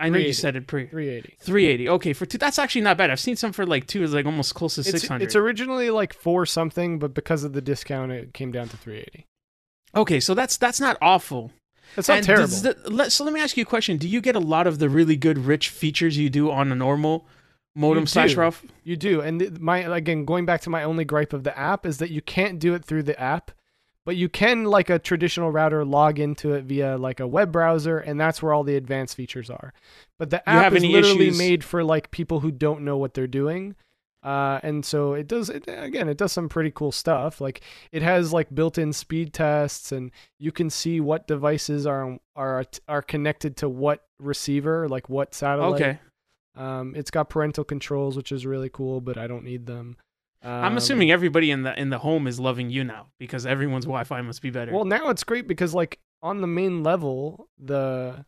[0.00, 1.36] i know you said it pre 380.
[1.40, 4.12] 380 okay for two that's actually not bad i've seen some for like two is
[4.12, 7.60] like almost close to It's, 600 it's originally like four something, but because of the
[7.60, 9.26] discount, it came down to 380.
[9.94, 11.52] okay so that's that's not awful
[11.96, 12.46] That's not And terrible.
[12.46, 13.96] does the- let- so let me ask you a question.
[13.96, 16.74] Do you get a lot of the really good rich features you do on a
[16.76, 17.26] normal
[17.74, 18.40] modem You slash do.
[18.40, 18.64] rough?
[18.84, 19.20] You do.
[19.20, 22.10] And th- my again going back to my only gripe of the app is that
[22.10, 23.50] you can't do it through the app,
[24.10, 28.00] but you can like a traditional router log into it via like a web browser
[28.00, 29.72] and that's where all the advanced features are.
[30.18, 33.28] But the app is literally issues- made for like people who don't know what they're
[33.28, 33.76] doing.
[34.24, 37.60] Uh, and so it does it, again it does some pretty cool stuff like
[37.92, 43.02] it has like built-in speed tests and you can see what devices are are are
[43.02, 45.98] connected to what receiver like what satellite Okay.
[46.56, 49.96] um, it's got parental controls, which is really cool, but I don't need them.
[50.42, 53.84] Um, I'm assuming everybody in the in the home is loving you now because everyone's
[53.84, 54.72] Wi-Fi must be better.
[54.72, 58.24] Well, now it's great because like on the main level, the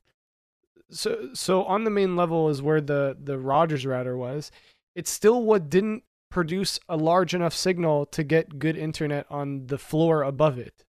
[0.91, 4.51] so so on the main level is where the the Rogers router was.
[4.95, 9.79] It's still what didn't produce a large enough signal to get good internet on the
[9.79, 10.85] floor above it,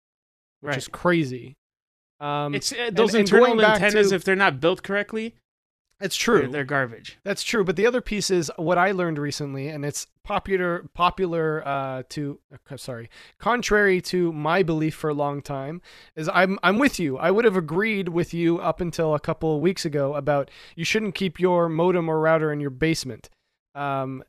[0.61, 0.79] which Right.
[0.79, 1.57] is crazy.
[2.19, 5.35] Um, it's uh, those and internal back antennas to- if they're not built correctly,
[6.01, 6.49] it's they're, true.
[6.49, 7.19] they're garbage.
[7.25, 11.67] That's true, but the other piece is what I learned recently, and it's popular popular
[11.67, 15.83] uh, to uh, sorry, contrary to my belief for a long time,
[16.17, 17.19] is I'm I'm with you.
[17.19, 20.85] I would have agreed with you up until a couple of weeks ago about you
[20.85, 23.29] shouldn't keep your modem or router in your basement,
[23.75, 24.25] um,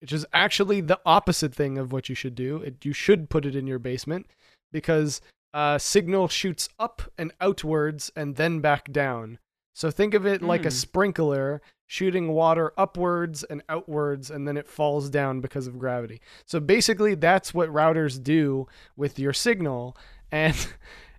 [0.00, 2.58] which is actually the opposite thing of what you should do.
[2.58, 4.26] It, you should put it in your basement
[4.72, 5.20] because
[5.54, 9.38] uh, signal shoots up and outwards and then back down.
[9.76, 10.74] So think of it like a Hmm.
[10.74, 16.22] sprinkler shooting water upwards and outwards, and then it falls down because of gravity.
[16.46, 19.94] So basically, that's what routers do with your signal,
[20.32, 20.56] and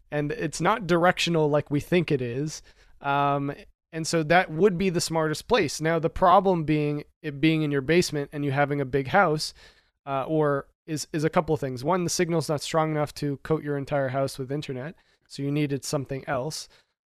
[0.10, 2.64] and it's not directional like we think it is.
[3.00, 3.54] Um,
[3.94, 5.80] and so that would be the smartest place.
[5.80, 9.54] Now the problem being it being in your basement and you having a big house,
[10.08, 11.84] uh, or is is a couple of things.
[11.84, 14.96] One, the signal's not strong enough to coat your entire house with internet,
[15.28, 16.68] so you needed something else.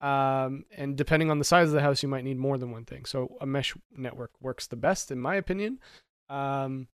[0.04, 2.84] Um, and depending on the size of the house, you might need more than one
[2.84, 3.06] thing.
[3.06, 5.78] So a mesh network works the best, in my opinion.
[6.28, 6.88] Um,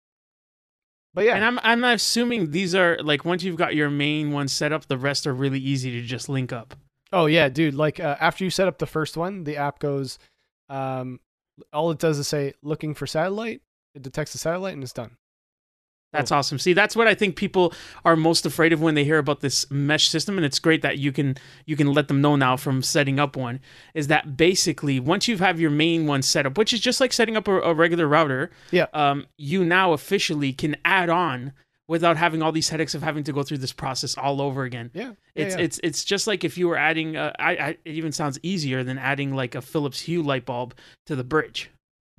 [1.12, 4.46] but yeah, And I'm I'm assuming these are like once you've got your main one
[4.46, 6.76] set up, the rest are really easy to just link up.
[7.12, 7.74] Oh yeah, dude.
[7.74, 10.20] Like uh, after you set up the first one, the app goes.
[10.68, 11.18] Um,
[11.72, 13.60] all it does is say looking for satellite.
[13.96, 15.16] It detects the satellite and it's done.
[16.12, 16.36] That's Oh.
[16.38, 16.58] awesome.
[16.58, 17.72] See, that's what I think people
[18.04, 20.98] are most afraid of when they hear about this mesh system, and it's great that
[20.98, 23.60] you can you can let them know now from setting up one.
[23.94, 27.12] Is that basically once you have your main one set up, which is just like
[27.12, 28.86] setting up a, a regular router, Yeah.
[28.92, 31.52] um, you now officially can add on
[31.86, 34.90] without having all these headaches of having to go through this process all over again.
[34.94, 35.02] Yeah.
[35.02, 35.12] yeah,
[35.44, 35.60] It's yeah.
[35.62, 37.16] it's it's just like if you were adding.
[37.16, 40.74] Uh, I, I it even sounds easier than adding like a Philips Hue light bulb
[41.06, 41.70] to the bridge.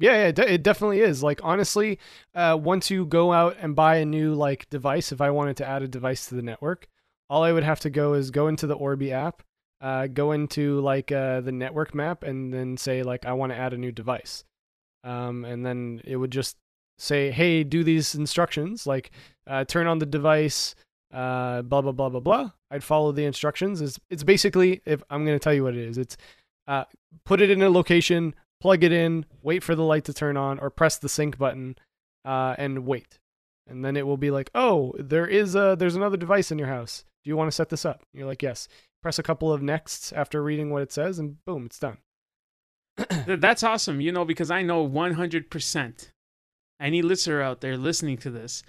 [0.02, 1.22] Yeah, yeah, it de- it definitely is.
[1.22, 2.00] Like honestly,
[2.34, 5.68] uh, once you go out and buy a new like device, if I wanted to
[5.68, 6.88] add a device to the network,
[7.30, 9.44] all I would have to go is go into the Orbi app,
[9.80, 13.58] uh, go into like uh, the network map, and then say like I want to
[13.58, 14.44] add a new device,
[15.04, 16.58] um, and then it would just
[16.98, 19.12] say, hey, do these instructions, like
[19.46, 20.74] uh, turn on the device,
[21.14, 22.52] uh, blah blah blah blah blah.
[22.72, 23.82] I'd follow the instructions.
[23.82, 26.00] It's it's basically if I'm gonna tell you what it is.
[26.00, 26.18] It's
[26.68, 26.86] uh,
[27.24, 30.60] put it in a location, plug it in, wait for the light to turn on,
[30.60, 31.76] or press the sync button,
[32.24, 33.20] uh, and wait.
[33.68, 36.68] And then it will be like, oh, there is a there's another device in your
[36.68, 37.04] house.
[37.24, 38.04] Do you want to set this up?
[38.14, 38.68] You're like, yes.
[39.02, 41.98] Press a couple of nexts after reading what it says, and boom, it's done.
[43.26, 46.12] That's awesome, you know, because I know 100%
[46.80, 48.64] any listener out there listening to this,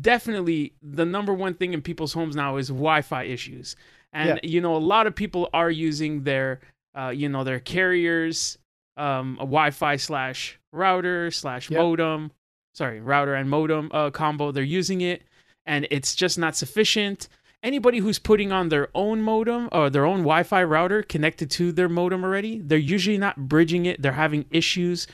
[0.00, 3.76] definitely the number one thing in people's homes now is Wi-Fi issues.
[4.12, 6.60] And you know, a lot of people are using their
[6.96, 8.56] uh, you know, their carriers
[8.96, 11.80] um a Wi-Fi slash router slash Yep.
[11.80, 12.30] modem.
[12.74, 14.52] Sorry, router and modem uh, combo.
[14.52, 15.22] They're using it
[15.64, 17.28] and it's just not sufficient.
[17.62, 21.88] Anybody who's putting on their own modem or their own Wi-Fi router connected to their
[21.88, 24.00] modem already, they're usually not bridging it.
[24.00, 25.06] They're having issues,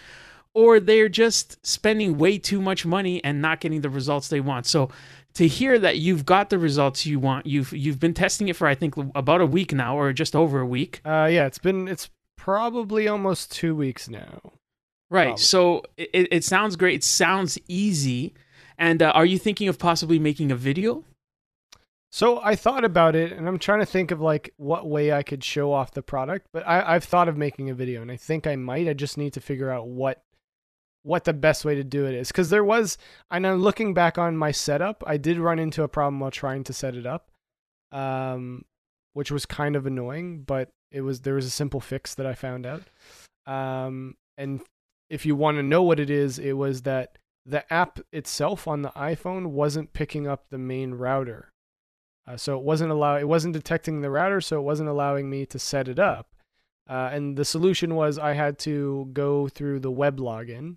[0.52, 4.66] or they're just spending way too much money and not getting the results they want.
[4.66, 4.90] So,
[5.34, 8.66] to hear that you've got the results you want, you've you've been testing it for
[8.66, 11.00] I think about a week now, or just over a week.
[11.06, 12.10] Uh, yeah, it's been it's
[12.42, 14.40] probably almost two weeks now.
[15.10, 15.26] Right.
[15.26, 15.42] Probably.
[15.42, 16.96] So it, it sounds great.
[16.96, 18.34] It sounds easy.
[18.76, 21.04] And uh, are you thinking of possibly making a video?
[22.10, 25.22] So I thought about it, and I'm trying to think of like what way I
[25.22, 26.48] could show off the product.
[26.52, 28.88] But I, I've thought of making a video, and I think I might.
[28.88, 30.22] I just need to figure out what
[31.04, 32.98] what the best way to do it is, because there was.
[33.30, 35.04] And I'm looking back on my setup.
[35.06, 37.30] I did run into a problem while trying to set it up,
[37.92, 38.64] um,
[39.12, 40.42] which was kind of annoying.
[40.42, 42.82] But it was there was a simple fix that I found out.
[43.46, 44.60] Um, and
[45.10, 48.82] if you want to know what it is, it was that the app itself on
[48.82, 51.50] the iPhone wasn't picking up the main router.
[52.26, 55.44] Uh, so it wasn't allow it wasn't detecting the router, so it wasn't allowing me
[55.46, 56.28] to set it up.
[56.88, 60.76] Uh, and the solution was I had to go through the web login,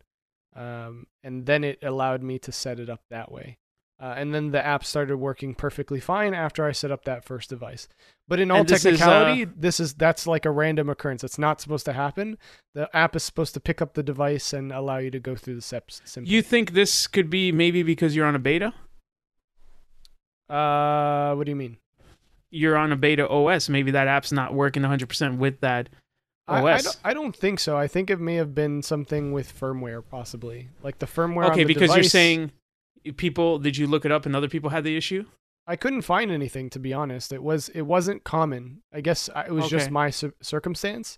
[0.55, 3.57] um, and then it allowed me to set it up that way.
[3.97, 7.49] Uh, and then the app started working perfectly fine after I set up that first
[7.49, 7.87] device.
[8.27, 11.23] But in all And this is, uh, technicality, this is that's like a random occurrence.
[11.23, 12.37] It's not supposed to happen.
[12.73, 15.55] The app is supposed to pick up the device and allow you to go through
[15.55, 16.01] the steps.
[16.03, 16.33] Simply.
[16.33, 18.73] You think this could be maybe because you're on a beta?
[20.49, 21.77] uh, what do you mean?
[22.51, 23.69] You're on a beta OS.
[23.69, 25.89] Maybe that app's not working 100% with that
[26.47, 26.83] I, I, OS.
[26.83, 27.75] don't, I don't think so.
[27.75, 31.45] I think it may have been something with firmware, possibly like the firmware.
[31.45, 32.51] on okay, the because you're saying
[33.13, 33.59] people.
[33.59, 35.25] Did you look it up and other people had the issue?
[35.67, 37.33] I couldn't find anything to be honest.
[37.33, 38.81] It was it wasn't common.
[38.93, 41.17] I guess it was just my cir- circumstance.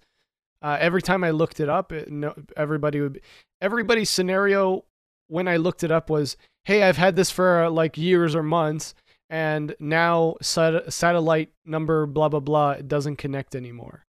[0.61, 3.21] Uh, every time I looked it up, it, no, everybody would
[3.61, 4.85] everybody's scenario
[5.27, 8.43] when I looked it up was, "Hey, I've had this for uh, like years or
[8.43, 8.95] months,
[9.29, 14.05] and now sat- satellite number blah blah blah it doesn't connect anymore."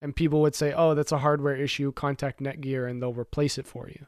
[0.00, 1.92] And people would say, "Oh, that's a hardware issue.
[1.92, 4.06] Contact Netgear, and they'll replace it for you."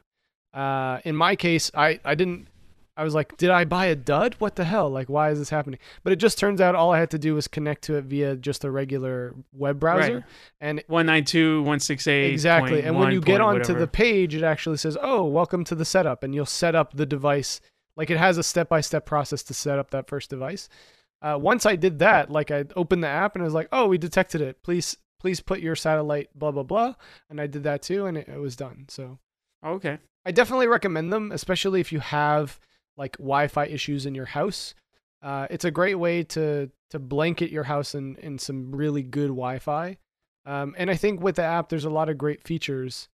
[0.57, 2.47] Uh, in my case, I I didn't.
[2.95, 4.35] I was like, did I buy a dud?
[4.37, 4.87] What the hell?
[4.87, 5.79] Like, why is this happening?
[6.03, 8.35] But it just turns out all I had to do was connect to it via
[8.35, 10.15] just a regular web browser.
[10.15, 10.23] Right.
[10.61, 12.29] And 192.168.
[12.29, 12.83] exactly.
[12.83, 16.21] And when you get onto the page, it actually says, oh, welcome to the setup.
[16.23, 17.61] And you'll set up the device.
[17.97, 20.69] Like, it has a step by step process to set up that first device.
[21.21, 23.87] Uh, once I did that, like, I opened the app and I was like, oh,
[23.87, 24.61] we detected it.
[24.61, 26.93] Please, please put your satellite, blah, blah, blah.
[27.29, 28.85] And I did that too, and it, it was done.
[28.89, 29.17] So.
[29.65, 29.97] okay.
[30.25, 32.59] I definitely recommend them, especially if you have
[32.97, 34.73] like Wi-Fi issues in your house.
[35.21, 39.29] Uh, it's a great way to to blanket your house in in some really good
[39.29, 39.97] Wi-Fi.
[40.45, 43.07] Um, and I think with the app, there's a lot of great features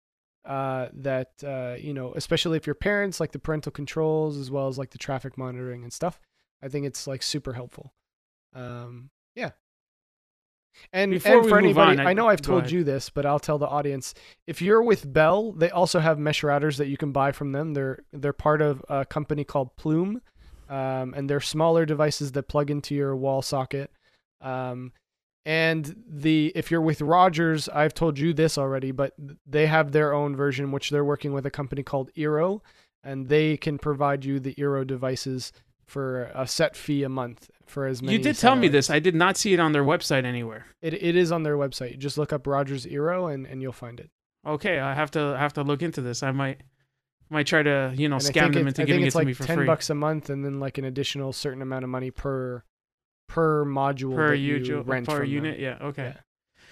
[0.45, 4.67] uh, that uh, you know, especially if your parents like the parental controls as well
[4.67, 6.19] as like the traffic monitoring and stuff.
[6.61, 7.93] I think it's like super helpful.
[8.53, 9.51] Um, yeah.
[10.93, 12.71] And, Before and for anybody, on, I, I- know I've told ahead.
[12.71, 14.13] you this, but I'll tell the audience.
[14.47, 17.73] If you're with Bell, they also have mesh routers that you can buy from them.
[17.73, 20.21] They're they're part of a company called Plume,
[20.69, 23.91] um, and they're smaller devices that plug into your wall socket.
[24.41, 24.91] Um,
[25.45, 29.13] and the if you're with Rogers, I've told you this already, but
[29.47, 32.61] they have their own version, which they're working with a company called Eero,
[33.03, 35.51] and they can provide you the Eero devices
[35.89, 38.17] for a set fee a month for as many.
[38.17, 38.89] You did tell me this.
[38.89, 40.65] I did not see it on their website anywhere.
[40.81, 41.97] It it is on their website.
[41.97, 44.09] Just look up Rogers Eero and, and you'll find it.
[44.45, 46.23] Okay, I have to have to look into this.
[46.23, 46.61] I might
[47.29, 49.27] might try to you know And scam them it- into I giving it to like
[49.27, 51.89] me for ten free bucks a month, and then like an additional certain amount of
[51.89, 52.63] money per
[53.27, 55.31] per module per usual rent per from them.
[55.31, 55.59] unit.
[55.59, 55.77] Yeah.
[55.81, 56.13] Okay.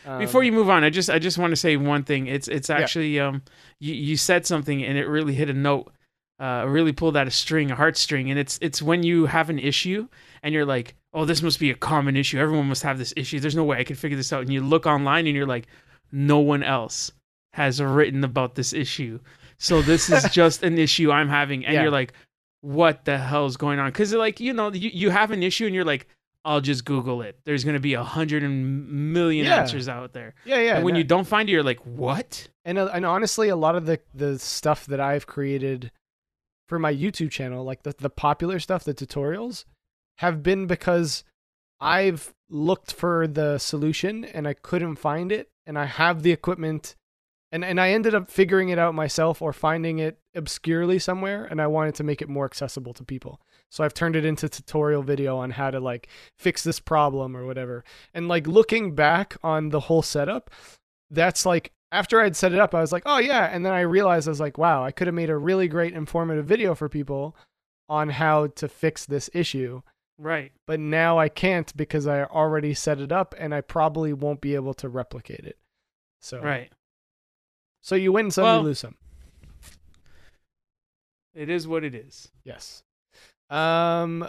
[0.05, 2.28] Um, Before you move on, I just I just want to say one thing.
[2.28, 2.78] It's it's Yeah.
[2.78, 3.41] actually um
[3.80, 5.91] you, you said something and it really hit a note.
[6.39, 9.57] Uh, really pulled out a string, a heartstring, and it's it's when you have an
[9.57, 10.07] issue
[10.43, 12.38] and you're like, oh, this must be a common issue.
[12.38, 13.39] Everyone must have this issue.
[13.39, 14.41] There's no way I can figure this out.
[14.41, 15.65] And you look online and you're like,
[16.11, 17.11] no one else
[17.53, 19.19] has written about this issue.
[19.57, 21.81] So this is just an issue I'm having, and Yeah.
[21.81, 22.13] you're like,
[22.61, 23.89] what the hell's going on?
[23.89, 26.07] Because like you know you, you have an issue and you're like,
[26.45, 27.39] I'll just Google it.
[27.45, 29.61] There's gonna be a hundred and million Yeah.
[29.61, 30.35] answers out there.
[30.45, 30.75] yeah, yeah.
[30.75, 32.47] and when no- you don't find it, you're like, what?
[32.63, 35.89] and uh, and honestly, a lot of the the stuff that I've created
[36.68, 39.65] for my YouTube channel, like the the popular stuff, the tutorials,
[40.18, 41.24] have been because
[41.80, 46.95] I've looked for the solution and I couldn't find it, and I have the equipment,
[47.51, 51.61] and and I ended up figuring it out myself or finding it obscurely somewhere, and
[51.61, 53.41] I wanted to make it more accessible to people.
[53.70, 56.07] So I've turned it into tutorial video on how to like
[56.38, 57.84] fix this problem or whatever.
[58.13, 60.49] And like looking back on the whole setup,
[61.11, 63.45] that's like after I'd set it up, I was like, oh yeah.
[63.45, 65.93] And then I realized I was like, wow, I could have made a really great
[65.93, 67.35] informative video for people
[67.89, 69.81] on how to fix this issue.
[70.17, 70.51] Right.
[70.65, 74.55] But now I can't because I already set it up and I probably won't be
[74.55, 75.57] able to replicate it.
[76.21, 76.71] So Right.
[77.81, 78.95] So you win some, Well- you lose some.
[81.33, 82.31] It is what it is.
[82.43, 82.83] Yes.
[83.49, 84.27] Um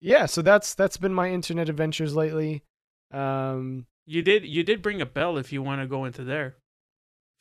[0.00, 2.62] yeah, so that's that's been my internet adventures lately.
[3.10, 6.56] Um You did you did bring a bell if you want to go into there.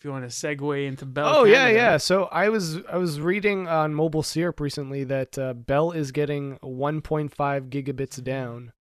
[0.05, 1.25] You want to segue into Bell.
[1.35, 1.75] Oh yeah, Canada.
[1.79, 1.97] yeah.
[1.97, 6.59] So I was I was reading on Mobile Syrup recently that uh, Bell is getting
[6.59, 7.31] 1.5
[7.69, 8.71] gigabits down,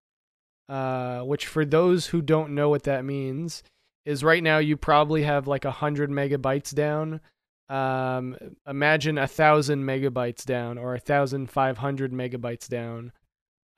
[0.68, 3.62] uh, which for those who don't know what that means
[4.04, 7.22] is right now you probably have like a hundred megabytes down.
[7.70, 8.36] Um,
[8.68, 13.12] imagine a thousand megabytes down or a thousand five hundred megabytes down,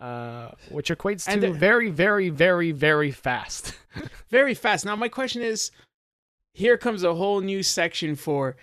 [0.00, 3.72] uh, which equates to the- very, very, very, very fast.
[4.28, 4.84] Very fast.
[4.84, 5.70] Now my question is,
[6.56, 8.56] here comes a whole new section for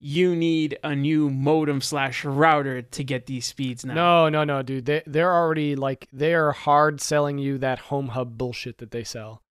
[0.00, 3.94] you need a new modem slash router to get these speeds now.
[3.94, 4.86] No, no, no, dude.
[4.86, 9.04] They they're already like they are hard selling you that home hub bullshit that they
[9.04, 9.42] sell.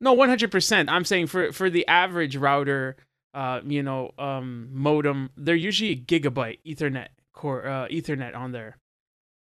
[0.00, 0.88] No, one hundred percent.
[0.88, 2.96] I'm saying for for the average router,
[3.34, 8.78] uh, you know, um, modem, they're usually a gigabyte Ethernet core, uh, Ethernet on there.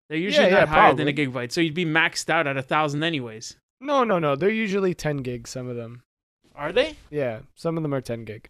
[0.10, 2.58] They're usually Yeah, not yeah, higher than a gigabyte, so you'd be maxed out at
[2.58, 3.58] a thousand anyways.
[3.82, 4.36] No, no, no.
[4.36, 5.50] They're usually 10 gigs.
[5.50, 6.04] some of them.
[6.58, 6.96] Are they?
[7.10, 8.50] Yeah, some of them are 10 gig.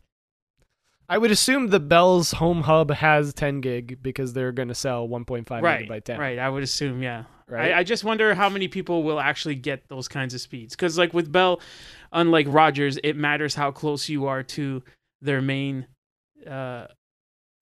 [1.08, 5.08] I would assume the Bell's home hub has 10 gig because they're going to sell
[5.08, 6.20] 1.5 right, megabyte down.
[6.20, 6.40] right.
[6.40, 7.26] I would assume, yeah.
[7.48, 7.72] Right.
[7.74, 10.76] I, I just wonder how many people will actually get those kinds of speeds.
[10.76, 11.62] Because, like with Bell,
[12.12, 14.82] unlike Rogers, it matters how close you are to
[15.22, 15.86] their main
[16.50, 16.88] uh,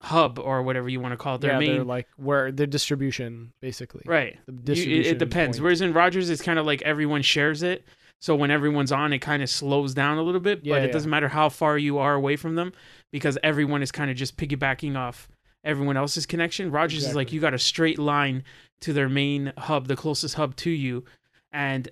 [0.00, 1.42] hub or whatever you want to call it.
[1.42, 4.02] Their yeah, they're main like where their distribution basically.
[4.06, 4.38] right.
[4.46, 5.58] The You- it, distribution it depends.
[5.58, 5.64] point.
[5.64, 7.84] Whereas in Rogers, it's kind of like everyone shares it.
[8.24, 10.60] So when everyone's on, it kind of slows down a little bit.
[10.62, 10.92] Yeah, but it yeah.
[10.92, 12.72] doesn't matter how far you are away from them
[13.12, 15.28] because everyone is kind of just piggybacking off
[15.62, 16.70] everyone else's connection.
[16.70, 18.42] Rogers is like you got a straight line
[18.80, 21.04] to their main hub, the closest hub to you,
[21.52, 21.86] and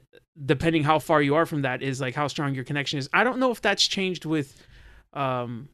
[0.47, 3.11] depending how far you are from that is like how strong your connection is.
[3.13, 4.57] I don't know if that's changed with
[5.13, 5.69] um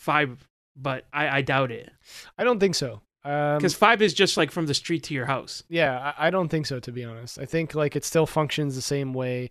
[0.00, 0.38] Fibe,
[0.76, 1.90] but I, I doubt it
[2.38, 3.02] I don't think so.
[3.24, 5.62] Um, because Fibe is just like from the street to your house.
[5.68, 7.38] Yeah, I, I don't think so to be honest.
[7.38, 9.50] I think like it still functions the same way.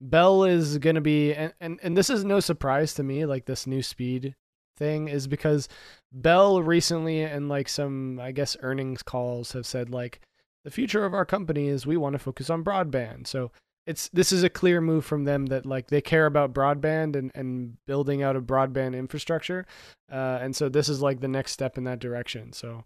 [0.00, 3.66] Bell is gonna be and, and, and this is no surprise to me, like this
[3.66, 4.34] new speed
[4.76, 5.68] thing is because
[6.12, 10.20] Bell recently and like some I guess earnings calls have said like
[10.64, 13.26] the future of our company is we want to focus on broadband.
[13.26, 13.52] So
[13.86, 17.30] it's this is a clear move from them that like they care about broadband and,
[17.34, 19.66] and building out a broadband infrastructure.
[20.10, 22.52] Uh, and so this is like the next step in that direction.
[22.52, 22.84] So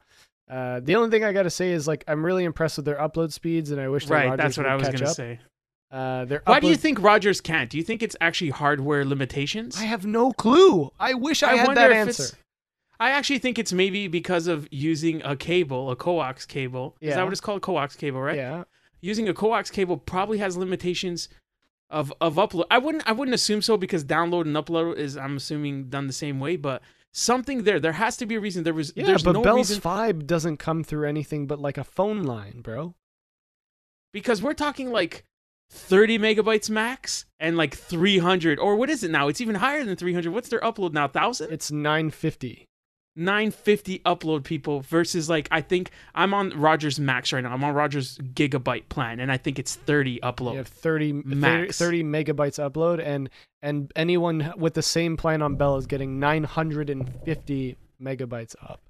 [0.50, 2.96] uh, the only thing I got to say is like I'm really impressed with their
[2.96, 5.16] upload speeds, and I wish Right, Rogers that's what I was gonna up.
[5.16, 5.38] say.
[5.90, 7.70] Uh, Why do you think Rogers can't?
[7.70, 9.78] Do you think it's actually hardware limitations?
[9.78, 10.90] I have no clue.
[10.98, 12.22] I wish I, had wonder that answer.
[12.24, 12.36] it's-
[12.98, 16.96] I actually think it's maybe because of using a cable, a coax cable.
[17.00, 17.16] Is Yeah.
[17.16, 17.60] that what it's called?
[17.62, 18.36] Coax cable, right?
[18.36, 18.64] Yeah.
[19.00, 21.28] Using a coax cable probably has limitations
[21.90, 22.64] of of upload.
[22.70, 26.12] I wouldn't I wouldn't assume so because download and upload is I'm assuming done the
[26.12, 26.82] same way, but
[27.12, 27.78] something there.
[27.78, 28.64] There has to be a reason.
[28.64, 31.78] There was Yeah, there's but no Bell's reason Fibe doesn't come through anything but like
[31.78, 32.94] a phone line, bro.
[34.12, 35.24] because we're talking like
[35.70, 39.28] 30 megabytes max and like 300 or what is it now?
[39.28, 40.32] It's even higher than 300.
[40.32, 41.04] What's their upload now?
[41.04, 41.52] 1000?
[41.52, 42.66] It's 950.
[43.16, 47.52] 950 upload people versus like I think I'm on Rogers Max right now.
[47.52, 50.52] I'm on Rogers gigabyte plan and I think it's 30 upload.
[50.52, 51.78] You have 30, 30 Max.
[51.78, 53.30] 30 megabytes upload, and
[53.62, 58.80] and anyone with the same plan on Bell is getting 950 megabytes up.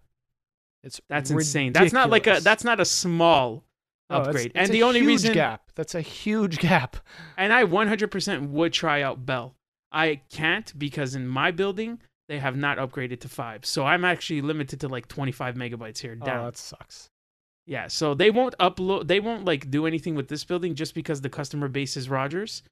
[0.82, 1.72] It's That's insane.
[1.72, 3.64] That's not like a that's not a small
[4.08, 4.46] Oh, it's- upgrade.
[4.46, 5.72] it's and a the only huge reason gap.
[5.74, 6.96] That's a huge gap.
[7.36, 9.56] and I 100% would try out Bell.
[9.90, 13.64] I can't because in my building they have not upgraded to Fibe.
[13.64, 16.40] So I'm actually limited to like 25 megabytes here oh, down.
[16.40, 17.10] Oh, that sucks.
[17.66, 21.20] Yeah, so they won't upload they won't like do anything with this building just because
[21.20, 22.62] the customer base is Rogers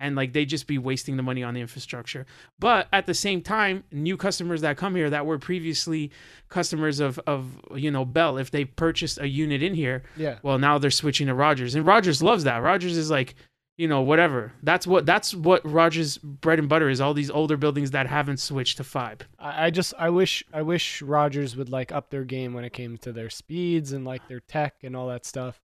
[0.00, 2.26] and like they just be wasting the money on the infrastructure.
[2.58, 6.10] But at the same time, new customers that come here that were previously
[6.48, 10.38] customers of of you know Bell if they purchased a unit in here, Yeah.
[10.42, 11.74] well now they're switching to Rogers.
[11.74, 12.58] And Rogers loves that.
[12.62, 13.34] Rogers is like,
[13.76, 14.52] you know, whatever.
[14.62, 18.38] That's what that's what Rogers bread and butter is all these older buildings that haven't
[18.38, 19.22] switched to Fibe.
[19.38, 22.72] I, I just I wish I wish Rogers would like up their game when it
[22.72, 25.60] came to their speeds and like their tech and all that stuff.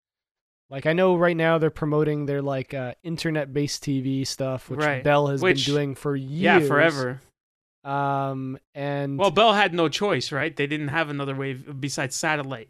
[0.71, 5.03] Like I know right now they're promoting their like uh, internet-based TV stuff, which Right.
[5.05, 6.31] Bell has Which- been doing for years.
[6.41, 7.21] Yeah, forever.
[7.85, 10.55] Um, and Well, Bell had no choice, right?
[10.55, 12.69] They didn't have another way besides satellite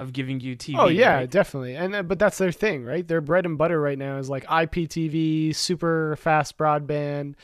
[0.00, 0.76] of giving you TV.
[0.78, 1.30] oh yeah, right?
[1.30, 1.76] definitely.
[1.76, 3.06] And uh, but that's their thing, right?
[3.06, 7.34] Their bread and butter right now is like IPTV, super fast broadband,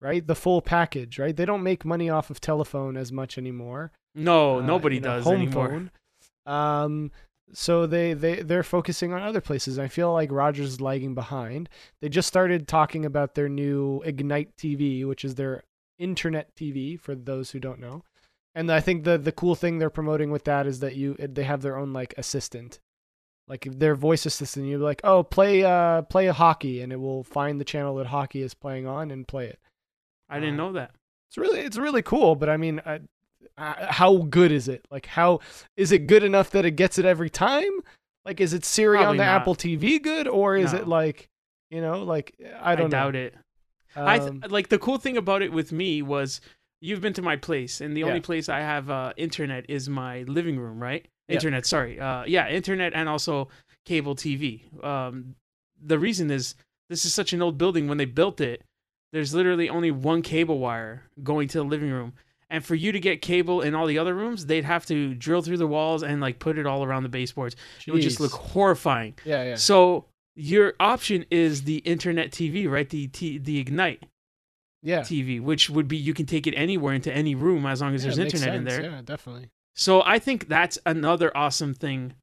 [0.00, 0.26] right?
[0.26, 1.36] The full package, right?
[1.36, 3.90] They don't make money off of telephone as much anymore.
[4.14, 5.68] No, uh, nobody does home anymore.
[5.68, 5.90] phone.
[6.46, 7.10] Um,
[7.52, 9.78] so they they they're focusing on other places.
[9.78, 11.68] I feel like Rogers is lagging behind.
[12.00, 15.64] They just started talking about their new Ignite TV, which is their
[15.98, 18.04] internet TV for those who don't know.
[18.54, 21.44] And I think the the cool thing they're promoting with that is that you they
[21.44, 22.78] have their own like assistant.
[23.46, 27.24] Like their voice assistant, you're like, "Oh, play uh play a hockey," and it will
[27.24, 29.58] find the channel that hockey is playing on and play it.
[30.30, 30.92] I didn't Uh, know that.
[31.28, 33.00] It's really it's really cool, but I mean, uh,
[33.58, 34.86] uh, how good is it?
[34.90, 35.40] Like, how
[35.76, 37.72] is it good enough that it gets it every time?
[38.24, 39.42] Like, is it Siri Probably on the not.
[39.42, 41.28] Apple TV good, or is it like,
[41.70, 42.96] you know, like I I, don't know.
[42.96, 43.34] doubt it.
[43.94, 46.40] I th- Um, like the cool thing about it with me was
[46.84, 48.06] you've been to my place, and the Yeah.
[48.08, 51.06] only place I have uh, internet is my living room, right?
[51.28, 51.34] Yeah.
[51.36, 53.48] Internet, sorry, uh, yeah, internet and also
[53.86, 54.46] cable TV.
[54.84, 55.34] Um,
[55.82, 56.54] the reason is
[56.90, 57.88] this is such an old building.
[57.88, 58.62] When they built it,
[59.12, 62.12] there's literally only one cable wire going to the living room.
[62.50, 65.40] And for you to get cable in all the other rooms, they'd have to drill
[65.42, 67.56] through the walls and like put it all around the baseboards.
[67.86, 69.14] It would just look horrifying.
[69.24, 70.04] yeah, yeah, So
[70.36, 72.88] your option is the internet TV, right?
[72.88, 74.02] The T- the Ignite
[74.84, 75.00] yeah.
[75.00, 78.04] TV, which would be you can take it anywhere into any room as long as
[78.04, 78.82] Yeah, there's internet in there.
[78.82, 79.50] Yeah, definitely.
[79.74, 82.14] So I think that's another awesome thing,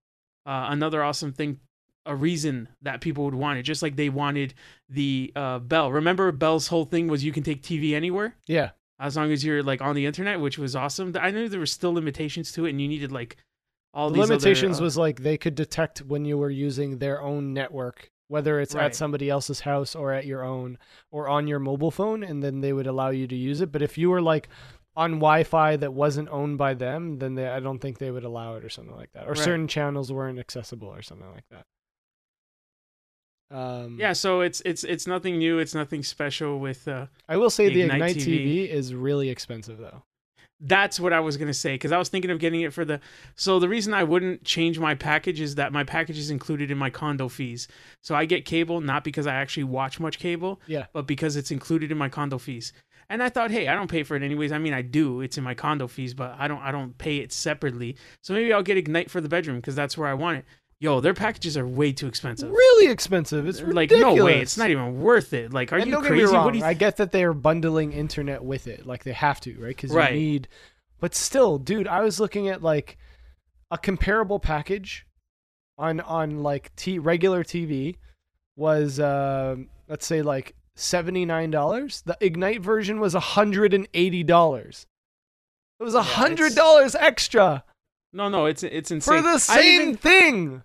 [0.45, 1.59] uh, another awesome thing,
[2.05, 4.53] a reason that people would want it, just like they wanted
[4.87, 5.91] the uh, Bell.
[5.91, 9.63] Remember, Bell's whole thing was you can take TV anywhere Yeah, as long as you're
[9.63, 11.13] like on the internet, which was awesome.
[11.19, 13.37] I knew there were still limitations to it, and you needed like
[13.93, 16.99] all the these other, limitations uh, was like they could detect when you were using
[16.99, 18.85] their own network, whether it's Right.
[18.85, 20.77] at somebody else's house or at your own
[21.11, 23.71] or on your mobile phone, and then they would allow you to use it.
[23.71, 24.47] But if you were like
[24.95, 28.55] on Wi-Fi that wasn't owned by them, then they, I don't think they would allow
[28.55, 29.25] it or something like that.
[29.25, 29.37] Or Right.
[29.37, 31.65] certain channels weren't accessible or something like that.
[33.49, 34.13] Um, yeah.
[34.13, 35.59] So it's it's it's nothing new.
[35.59, 36.87] It's nothing special with.
[36.87, 38.69] Uh, I will say the Ignite Ignite TV.
[38.69, 40.03] is really expensive though.
[40.63, 42.99] That's what I was gonna say because I was thinking of getting it for the.
[43.35, 46.77] So the reason I wouldn't change my package is that my package is included in
[46.77, 47.67] my condo fees.
[48.01, 50.85] So I get cable not because I actually watch much cable, Yeah.
[50.93, 52.73] but because it's included in my condo fees.
[53.09, 54.53] And I thought, hey, I don't pay for it anyways.
[54.53, 55.19] I mean, I do.
[55.19, 56.61] It's in my condo fees, but I don't.
[56.61, 57.97] I don't pay it separately.
[58.21, 60.45] So maybe I'll get Ignite for the bedroom because that's where I want it.
[60.81, 62.49] Yo, their packages are way too expensive.
[62.49, 63.47] Really expensive.
[63.47, 64.17] It's like ridiculous.
[64.17, 65.53] no way, it's not even worth it.
[65.53, 66.15] Like, are and you crazy?
[66.15, 66.43] get me wrong.
[66.45, 69.39] what do you I get that they are bundling internet with it, like they have
[69.41, 69.67] to, right?
[69.75, 70.11] Because Right.
[70.13, 70.47] you need.
[70.99, 72.97] But still, dude, I was looking at like
[73.69, 75.05] a comparable package
[75.77, 77.97] on on like t regular TV
[78.55, 79.57] was uh,
[79.87, 82.01] let's say like seventy nine dollars.
[82.07, 84.87] The Ignite version was hundred and eighty dollars.
[85.79, 87.63] It was a hundred dollars extra
[88.13, 89.17] No, no, it's it's insane.
[89.17, 90.63] for the same even- thing.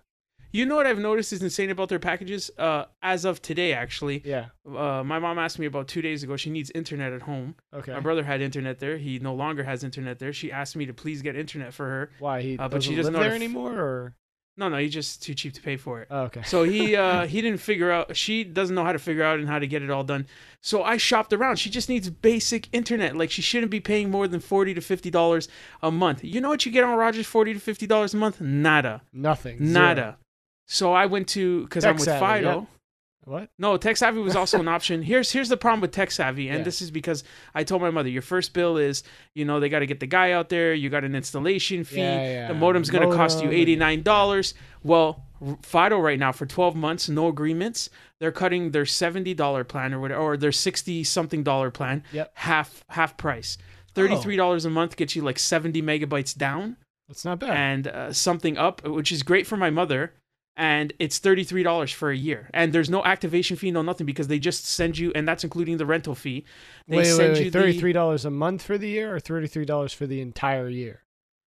[0.51, 2.49] You know what I've noticed is insane about their packages?
[2.57, 4.45] Uh, as of today, actually, Yeah.
[4.65, 6.37] uh, my mom asked me about two days ago.
[6.37, 7.55] She needs internet at home.
[7.73, 7.91] Okay.
[7.93, 8.97] My brother had internet there.
[8.97, 10.31] He no longer has internet there.
[10.33, 12.11] She asked me to please get internet for her.
[12.19, 14.15] Why he Uh, but she doesn't live know there how to f- anymore, or
[14.59, 16.07] No, no, he's just too cheap to pay for it.
[16.09, 16.41] oh, okay.
[16.43, 18.15] So he uh, he didn't figure out.
[18.17, 20.25] She doesn't know how to figure out and how to get it all done.
[20.61, 21.57] So I shopped around.
[21.57, 23.15] She just needs basic internet.
[23.15, 25.47] Like she shouldn't be paying more than forty to fifty dollars
[25.83, 26.23] a month.
[26.23, 27.27] You know what you get on Rogers?
[27.27, 28.41] Forty to fifty dollars a month?
[28.41, 29.59] Nada, Nothing.
[29.63, 30.15] Zero.
[30.67, 32.59] So I went to because I'm with TekSavvy, Fido.
[32.59, 32.67] yep.
[33.25, 33.49] What?
[33.59, 35.01] No, TekSavvy was also an option.
[35.01, 36.63] Here's here's the problem with TekSavvy, and Yeah.
[36.63, 39.03] this is because I told my mother, your first bill is,
[39.35, 40.73] you know, they got to get the guy out there.
[40.73, 41.97] You got an installation fee.
[41.97, 42.47] Yeah, yeah.
[42.47, 44.53] The modem's gonna cost you eighty nine dollars.
[44.83, 45.25] Well,
[45.61, 47.89] Fido right now for twelve months, no agreements.
[48.19, 52.31] They're cutting their seventy dollar plan or whatever, or their sixty something dollar plan, Yep.
[52.35, 53.57] half half price.
[53.93, 56.77] Thirty three dollars a month gets you like seventy megabytes down
[57.09, 57.49] That's not bad.
[57.51, 60.13] and uh, something up, which is great for my mother.
[60.59, 64.07] And it's thirty three dollars for a year, and there's no activation fee, no nothing,
[64.07, 66.45] because they just send you, and that's including the rental fee.
[66.87, 67.53] They wait, send wait, you wait.
[67.53, 71.03] the- Thirty-three dollars a month for the year, or thirty-three dollars for the entire year?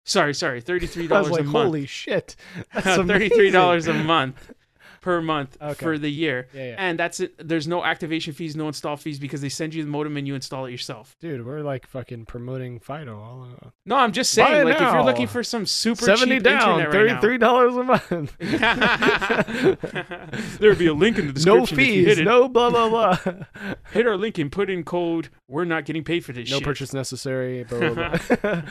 [0.05, 1.65] Sorry, sorry, thirty three I was dollars like, a month.
[1.67, 2.37] holy shit,
[2.75, 4.53] that's thirty three dollars a month
[5.01, 5.75] per month Okay.
[5.75, 6.75] for the year, Yeah, yeah.
[6.79, 7.35] and that's it.
[7.39, 10.35] There's no activation fees, no install fees, because they send you the modem and you
[10.35, 11.17] install it yourself.
[11.21, 15.05] Dude, we're like fucking promoting Fido all uh, No, I'm just saying, like if you're
[15.05, 18.35] looking for some super seventy cheap down, internet right now- thirty-three dollars a month.
[20.59, 23.35] there would be a link in the no description hit fees, no blah blah blah.
[23.93, 26.65] hit our link and put in code we're not getting paid for this no shit.
[26.65, 27.65] purchase necessary.
[27.65, 28.63] Blah, blah, blah.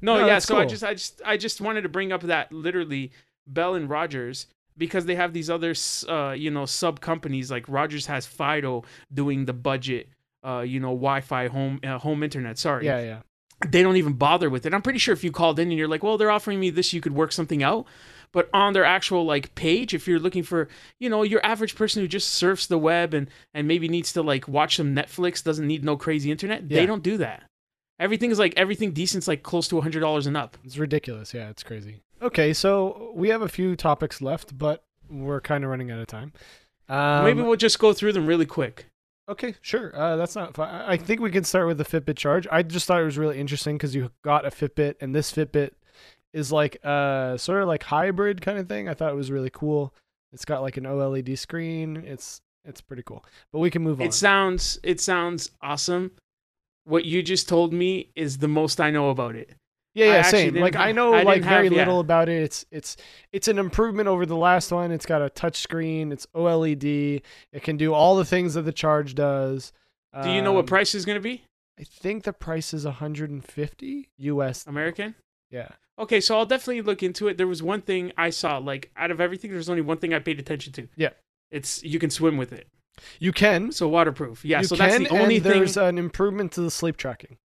[0.00, 2.52] no, No, yeah, so I just I just I just wanted to bring up that
[2.52, 3.12] literally
[3.46, 5.74] Bell and Rogers because they have these other
[6.08, 10.08] uh you know sub companies like Rogers has Fido doing the budget
[10.44, 12.86] uh you know Wi-Fi home uh, home internet, sorry.
[12.86, 13.18] yeah, yeah.
[13.68, 14.74] They don't even bother with it.
[14.74, 16.92] I'm pretty sure if you called in and you're like, "Well, they're offering me this,
[16.92, 17.86] you could work something out."
[18.32, 20.66] But on their actual like page, if you're looking for,
[20.98, 24.22] you know, your average person who just surfs the web and and maybe needs to
[24.22, 26.80] like watch some Netflix, doesn't need no crazy internet, Yeah.
[26.80, 27.44] they don't do that.
[28.00, 30.56] Everything is like everything decent's like close to hundred dollars and up.
[30.64, 31.32] It's ridiculous.
[31.32, 32.00] Yeah, it's crazy.
[32.22, 36.06] Okay, so we have a few topics left, but we're kind of running out of
[36.06, 36.32] time.
[36.88, 38.86] Um, Maybe we'll just go through them really quick.
[39.28, 39.94] Okay, sure.
[39.94, 40.58] Uh, that's not.
[40.58, 42.46] I I think we can start with the Fitbit charge.
[42.50, 45.70] I just thought it was really interesting because you got a Fitbit, and this Fitbit
[46.32, 48.88] is like a sort of like hybrid kind of thing.
[48.88, 49.94] I thought it was really cool.
[50.32, 52.04] It's got like an OLED screen.
[52.06, 53.24] It's it's pretty cool.
[53.52, 54.06] But we can move on.
[54.06, 56.12] It sounds it sounds awesome.
[56.84, 59.54] What you just told me is the most I know about it.
[59.94, 60.54] Yeah, yeah, actually same.
[60.56, 61.78] Like I know I like very have- yeah.
[61.80, 62.42] little about it.
[62.42, 62.96] It's it's
[63.32, 64.90] it's an improvement over the last one.
[64.92, 66.12] It's got a touch screen.
[66.12, 67.22] It's OLED.
[67.52, 69.72] It can do all the things that the charge does.
[70.22, 71.42] Do you know what Um, price is going to be?
[71.80, 74.66] I think the price is 150 US.
[74.66, 75.14] American?
[75.50, 75.68] Yeah.
[75.98, 77.36] Okay, so I'll definitely look into it.
[77.38, 80.18] There was one thing I saw, like out of everything, there's only one thing I
[80.18, 80.88] paid attention to.
[80.96, 81.10] Yeah.
[81.50, 82.66] It's you can swim with it,
[83.20, 83.72] You can.
[83.72, 84.44] so waterproof.
[84.44, 85.52] Yeah, you so can, that's the only and thing.
[85.52, 87.36] there's an improvement to the sleep tracking.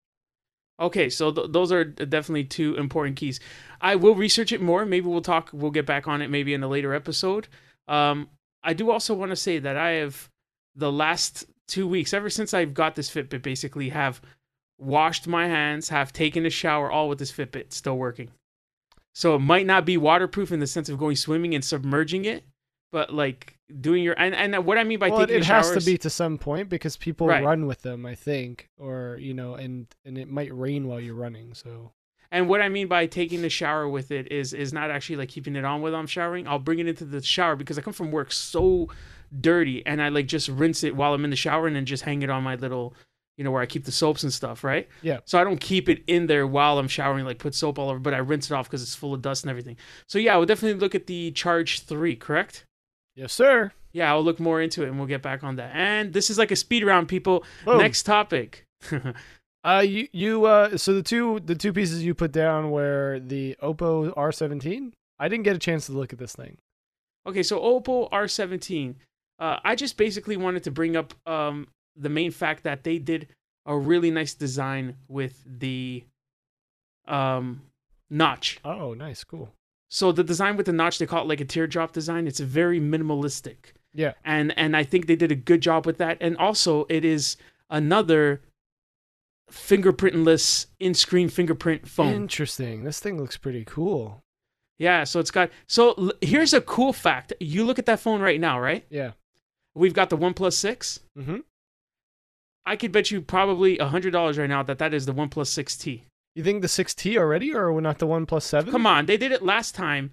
[0.80, 3.40] Okay, so th- those are definitely two important keys.
[3.82, 4.86] I will research it more.
[4.86, 5.50] Maybe we'll talk.
[5.52, 7.48] We'll get back on it maybe in a later episode.
[7.88, 8.30] Um,
[8.64, 10.30] I do also want to say that I have
[10.76, 14.22] the last two weeks, ever since I've got this Fitbit, basically have
[14.78, 18.30] washed my hands, have taken a shower, all with this Fitbit still working.
[19.16, 22.44] So it might not be waterproof in the sense of going swimming and submerging it,
[22.92, 25.74] but like doing your and, and what I mean by well, taking it a shower
[25.74, 27.44] has to be to some point because people Right.
[27.44, 31.16] run with them, I think, or you know, and and it might rain while you're
[31.16, 31.54] running.
[31.54, 31.92] So
[32.32, 35.30] And what I mean by taking the shower with it is is not actually like
[35.30, 36.48] keeping it on while I'm showering.
[36.48, 38.90] I'll bring it into the shower because I come from work so
[39.42, 42.04] dirty and I like just rinse it while I'm in the shower and then just
[42.04, 42.94] hang it on my little
[43.36, 44.88] you know where I keep the soaps and stuff, right?
[45.04, 45.20] Yeah.
[45.26, 48.00] So I don't keep it in there while I'm showering, like put soap all over,
[48.00, 49.78] but I rinse it off because it's full of dust and everything.
[50.08, 52.66] So yeah, I would definitely look at the Charge Three, correct?
[53.18, 53.74] Yes, sir.
[53.92, 55.72] Yeah, I'll look more into it and we'll get back on that.
[55.74, 57.44] And this is like a speed round, people.
[57.66, 57.80] Boom.
[57.80, 58.66] Next topic.
[59.64, 63.54] Uh, you you uh, so the two the two pieces you put down were the
[63.62, 64.94] Oppo R17.
[65.20, 66.58] I didn't get a chance to look at this thing.
[67.26, 68.96] Okay, so Oppo R17.
[69.40, 73.28] Uh, I just basically wanted to bring up um, the main fact that they did
[73.66, 76.06] a really nice design with the
[77.06, 77.64] um,
[78.10, 78.60] notch.
[78.64, 79.50] Oh, nice, cool.
[79.90, 82.28] So the design with the notch, they call it like a teardrop design.
[82.28, 83.58] It's very minimalistic,
[83.94, 86.18] Yeah, and and I think they did a good job with that.
[86.20, 87.38] And also, it is
[87.70, 88.42] another
[89.52, 92.14] fingerprintless in-screen fingerprint phone.
[92.14, 92.84] interesting.
[92.84, 94.24] This thing looks pretty cool.
[94.78, 95.50] yeah, so it's got.
[95.68, 97.34] So l- here's a cool fact.
[97.40, 98.86] You look at that phone right now, right?
[98.90, 99.12] Yeah.
[99.74, 101.00] We've got the OnePlus Six.
[101.18, 101.38] Mm-hmm.
[102.66, 105.48] I could bet you probably a hundred dollars right now that that is the OnePlus
[105.48, 106.02] 6T.
[106.38, 108.72] You think the 6T already, or we're not the One Plus Seven?
[108.72, 110.12] Come on, they did it last time.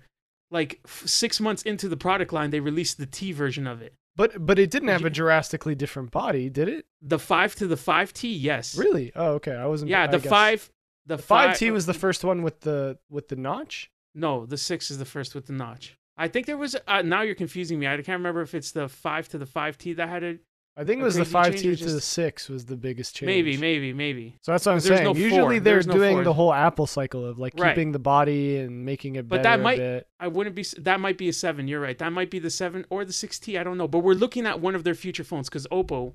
[0.51, 3.93] like f- six months into the product line, they released the T version of it.
[4.17, 6.87] But but it didn't have a drastically different body, did it?
[7.03, 8.75] The five to the five T, yes.
[8.79, 9.13] Really?
[9.15, 9.53] Oh, okay.
[9.55, 9.91] I wasn't.
[9.91, 10.71] Yeah, I the guess- five.
[11.07, 13.91] The, five T was the first one with the with the notch.
[14.15, 15.99] No, the six is the first with the notch.
[16.17, 16.75] I think there was.
[16.89, 17.87] Uh, now you're confusing me.
[17.87, 20.41] I can't remember if it's the five to the five T that had it.
[20.77, 23.29] I think it was the five change T to the six was the biggest change.
[23.29, 24.35] Maybe, maybe, maybe.
[24.43, 25.05] So that's what I'm saying.
[25.05, 25.61] no Usually four.
[25.61, 26.25] they're no doing four.
[26.25, 27.75] the whole Apple cycle of like Right.
[27.77, 29.39] keeping the body and making it better.
[29.41, 30.03] But that might-.
[30.19, 31.69] I wouldn't be that might be a seven.
[31.69, 31.97] You're right.
[31.99, 33.57] That might be the seven or the six T.
[33.57, 33.87] I don't know.
[33.87, 36.15] But we're looking at one of their future phones because Oppo,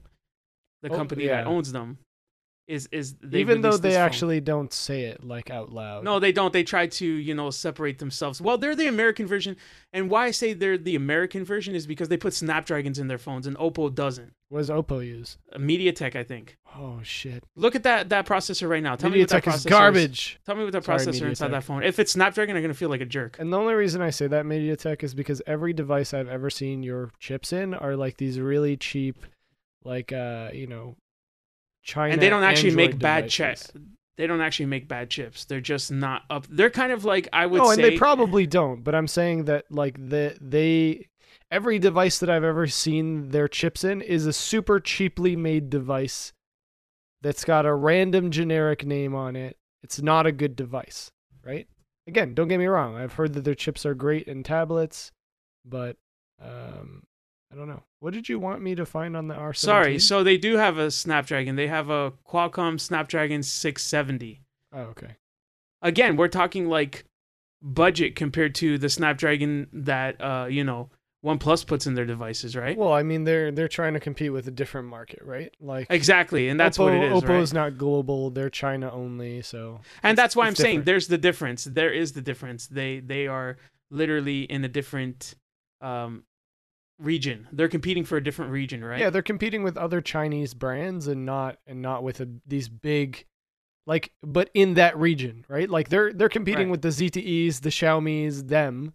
[0.82, 2.00] the Oh, company that owns them,
[2.70, 6.04] is is they Even though they actually don't say it like out loud.
[6.04, 6.54] No, they don't.
[6.54, 8.40] They try to, you know, separate themselves.
[8.40, 9.58] Well, they're the American version,
[9.92, 13.18] and why I say they're the American version is because they put Snapdragons in their
[13.18, 14.34] phones, and Oppo doesn't.
[14.50, 15.38] What does Oppo use?
[15.52, 16.58] Uh, MediaTek, I think.
[16.78, 17.44] Oh shit.
[17.56, 18.96] Look at that that processor right now.
[18.96, 20.40] Tell me what that MediaTek processor is garbage.
[20.46, 21.84] Tell me what that Sorry, processor inside that phone.
[21.84, 23.38] If it's Snapdragon, I'm gonna feel like a jerk.
[23.40, 26.84] And the only reason I say that MediaTek is because every device I've ever seen
[26.84, 29.26] your chips in are like these really cheap,
[29.84, 30.96] like uh, you know,
[31.84, 32.14] China.
[32.14, 33.72] and they don't actually Android make bad chips.
[34.18, 35.46] They don't actually make bad chips.
[35.46, 36.46] They're just not up.
[36.50, 38.84] They're kind of like I would Oh, and they probably don't.
[38.84, 41.08] But I'm saying that like the they
[41.50, 46.34] every device that I've ever seen their chips in is a super cheaply made device
[47.22, 49.58] that's got a random generic name on it.
[49.84, 51.12] It's not a good device,
[51.46, 51.68] right?
[52.08, 52.96] Again, don't get me wrong.
[52.98, 55.12] I've heard that their chips are great in tablets,
[55.64, 55.96] but
[56.42, 57.04] um,
[57.52, 57.84] I don't know.
[58.00, 59.58] What did you want me to find on the R17?
[59.58, 60.00] Sorry.
[60.00, 61.56] So they do have a Snapdragon.
[61.56, 64.42] They have a Qualcomm Snapdragon 670.
[64.74, 65.16] oh, okay.
[65.82, 67.06] again, we're talking like
[67.62, 70.90] budget compared to the Snapdragon that uh, you know,
[71.26, 72.78] OnePlus puts in their devices, right?
[72.78, 75.54] Well, I mean, they're they're trying to compete with a different market, right?
[75.60, 77.62] Like exactly, and that's what it is, Oppo's right?
[77.62, 79.42] not global; they're China only.
[79.42, 81.66] So And that's why I'm it's saying there's the difference.
[81.66, 82.68] There is the difference.
[82.68, 83.58] They they are
[83.92, 85.36] literally in a different
[85.82, 86.24] um
[87.00, 87.48] region.
[87.52, 89.00] They're competing for a different region, right?
[89.00, 93.26] yeah, they're competing with other Chinese brands and not and not with a, these big,
[93.88, 95.70] like, but in that region, right?
[95.70, 96.72] Like they're they're competing Right.
[96.72, 98.94] with the ZTEs, the Xiaomi's, them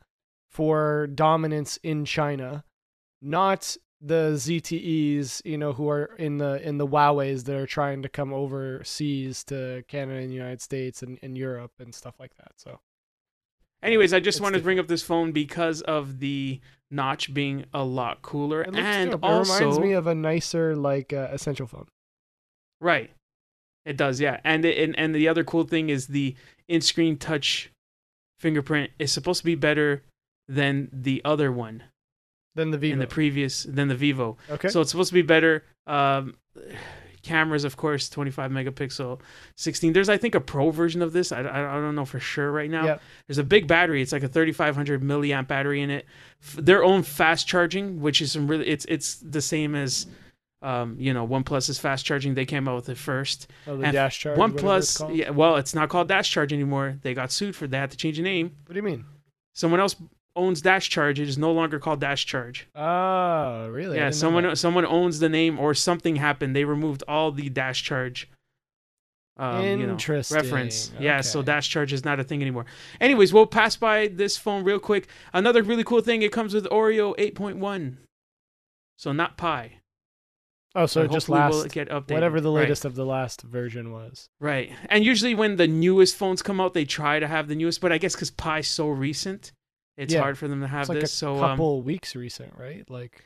[0.51, 2.65] for dominance in China,
[3.23, 8.03] not the ZTEs, you know, who are in the in the Huawei's that are trying
[8.03, 12.37] to come overseas to Canada and the United States and, and Europe and stuff like
[12.37, 12.53] that.
[12.57, 12.81] So
[13.83, 16.61] Anyways, I just It's wanted to bring up this phone because of the
[16.91, 19.25] notch being a lot cooler, it and dope.
[19.25, 21.87] also it reminds me of a nicer like uh, essential phone.
[22.81, 23.11] Right.
[23.85, 24.41] It does, yeah.
[24.45, 26.35] And it, and and the other cool thing is the
[26.69, 27.71] in-screen touch
[28.39, 30.03] fingerprint is supposed to be better
[30.49, 31.83] than the other one
[32.55, 32.93] than the Vivo.
[32.95, 34.37] in the previous than the Vivo.
[34.51, 34.69] okay.
[34.69, 35.65] So it's supposed to be better.
[35.87, 36.37] Um,
[37.25, 39.21] cameras, of course, 25 megapixel,
[39.57, 39.93] 16.
[39.93, 41.33] There's I think a pro version of this.
[41.33, 42.85] I, I, I don't know for sure right now.
[42.85, 43.03] Yep.
[43.27, 44.03] There's a big battery.
[44.03, 46.07] It's like a 3500 milliamp battery in it.
[46.43, 50.07] F- their own fast charging, which is some really it's it's the same as.
[50.63, 52.33] Um, you know, OnePlus is fast charging.
[52.33, 53.51] They came out with it first.
[53.67, 54.39] Oh, the and dash charge.
[54.39, 56.97] OnePlus, yeah, well, it's not called Dash Charge anymore.
[57.03, 57.91] They got sued for that.
[57.91, 58.57] To change the name.
[58.65, 59.05] What do you mean?
[59.53, 59.95] Someone else
[60.37, 61.21] owns Dash Charge.
[61.21, 62.67] It is no longer called Dash Charge.
[62.75, 63.97] Oh, really?
[63.97, 66.55] Yeah, someone someone owns the name, or something happened.
[66.57, 68.29] They removed all the Dash Charge.
[69.37, 70.37] Um, you know, Interesting.
[70.37, 70.93] reference.
[71.01, 72.67] Yeah, so Dash Charge is not a thing anymore.
[73.01, 75.09] Anyways, we'll pass by this phone real quick.
[75.33, 76.23] Another really cool thing.
[76.23, 77.97] It comes with Oreo 8.1,
[78.97, 79.81] so not Pie.
[80.77, 82.13] Oh, so it just last will get updated.
[82.13, 82.63] whatever the Right.
[82.63, 84.29] latest of the last version was.
[84.41, 84.73] Right.
[84.89, 87.93] And usually when the newest phones come out, they try to have the newest, but
[87.93, 89.53] I guess because Pie's so recent,
[89.97, 90.21] it's Yeah.
[90.21, 91.13] hard for them to have It's like this.
[91.13, 92.89] a so um, couple weeks recent, right?
[92.91, 93.25] Like,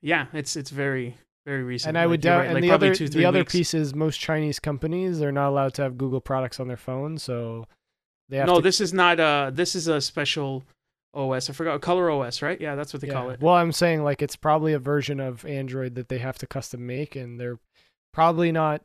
[0.00, 1.90] yeah, it's it's very very recent.
[1.90, 2.38] and I Like, would doubt.
[2.38, 3.52] right, and like the other two, the other weeks.
[3.52, 7.18] piece is most Chinese companies they're not allowed to have Google products on their phone,
[7.18, 7.66] so
[8.28, 8.62] they have No, to.
[8.62, 10.64] this is not uh this is a special
[11.14, 11.48] OS.
[11.48, 12.60] I forgot Color OS, right?
[12.60, 13.14] Yeah, that's what they yeah.
[13.14, 13.40] call it.
[13.40, 16.84] Well, I'm saying like it's probably a version of Android that they have to custom
[16.86, 17.58] make, and they're
[18.12, 18.82] probably not,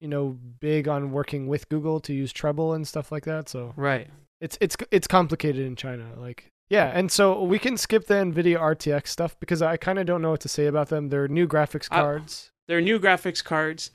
[0.00, 3.48] you know, big on working with Google to use Treble and stuff like that.
[3.48, 4.08] So Right.
[4.40, 6.06] It's it's it's complicated in China.
[6.16, 10.06] Like yeah, and so we can skip the Nvidia RTX stuff because I kind of
[10.06, 11.08] don't know what to say about them.
[11.08, 12.50] They're new graphics cards.
[12.66, 13.90] They're new graphics cards.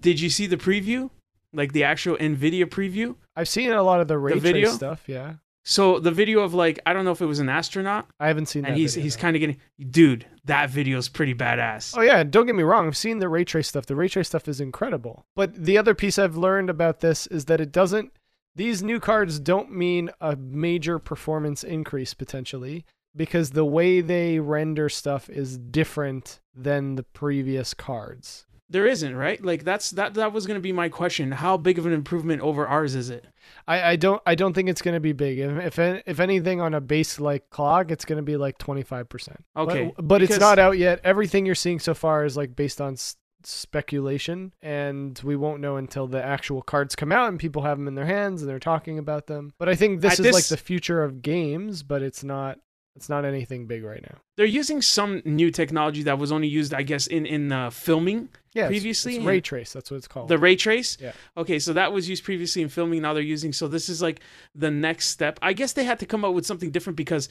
[0.00, 1.10] Did you see the preview?
[1.54, 3.16] Like the actual Nvidia preview?
[3.34, 4.70] I've seen a lot of the ray trace video?
[4.70, 5.04] stuff.
[5.06, 5.34] Yeah,
[5.64, 8.46] So the video of like I don't know if it was an astronaut I haven't
[8.46, 8.72] seen that.
[8.72, 9.56] and he's video, he's kind of getting
[9.90, 11.96] dude, that video is pretty badass.
[11.96, 12.86] Oh yeah, don't get me wrong.
[12.86, 13.86] I've seen the ray trace stuff.
[13.86, 15.24] The ray trace stuff is incredible.
[15.34, 18.12] But the other piece I've learned about this is that it doesn't.
[18.56, 22.84] These new cards don't mean a major performance increase potentially
[23.14, 28.46] because the way they render stuff is different than the previous cards.
[28.70, 29.42] There isn't, right?
[29.42, 31.32] Like that's that that was going to be my question.
[31.32, 33.26] How big of an improvement over ours is it?
[33.66, 35.38] I, I don't I don't think it's going to be big.
[35.38, 38.82] If, if if anything on a base like clock, it's going to be like twenty
[38.82, 39.42] five percent.
[39.56, 41.00] Okay, but, but it's not out yet.
[41.02, 42.96] Everything you're seeing so far is like based on
[43.44, 47.88] speculation, and we won't know until the actual cards come out and people have them
[47.88, 49.52] in their hands and they're talking about them.
[49.58, 52.58] But I think this At is like the future of games, but it's not
[52.96, 54.18] it's not anything big right now.
[54.36, 58.28] They're using some new technology that was only used, I guess, in in uh, filming.
[58.54, 59.72] Yeah, Previously, it's and- ray trace.
[59.72, 60.26] That's what it's called.
[60.28, 60.98] The ray trace.
[61.00, 61.12] Yeah.
[61.36, 63.02] Okay, so that was used previously in filming.
[63.02, 63.52] Now they're using.
[63.52, 64.20] So this is like
[64.54, 65.38] the next step.
[65.42, 67.28] I guess they had to come up with something different because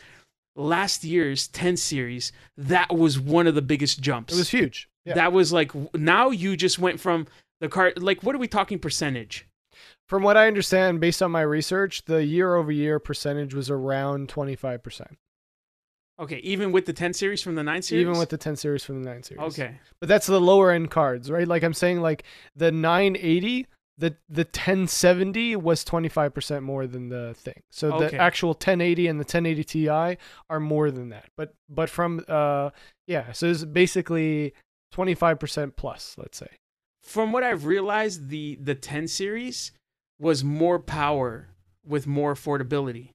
[0.56, 4.34] last year's 10 series that was one of the biggest jumps.
[4.34, 4.90] it was huge.
[5.08, 5.14] Yeah.
[5.16, 7.28] That was like now you just went from
[7.62, 8.02] the card.
[8.02, 9.48] Like what are we talking percentage?
[10.10, 14.30] From what I understand, based on my research, the year over year percentage was around
[14.30, 15.18] twenty five percent,
[16.20, 18.02] Okay, even with the 10 series from the 9 series.
[18.02, 19.44] even with the ten series from the nine series.
[19.54, 19.80] Okay.
[20.00, 21.48] but that's the lower end cards, right?
[21.48, 22.24] Like I'm saying, like
[22.56, 23.68] the 980,
[24.00, 27.62] the the 1070 was 25 percent more than the thing.
[27.72, 28.10] So Okay.
[28.16, 29.90] the actual 1080 and the 1080 Ti
[30.50, 31.26] are more than that.
[31.36, 32.70] But but from uh
[33.08, 34.54] yeah, so it's basically
[34.92, 36.50] 25 percent plus, let's say.
[37.02, 39.72] From what I've realized, the the 10 series
[40.20, 41.50] was more power
[41.86, 43.12] with more affordability.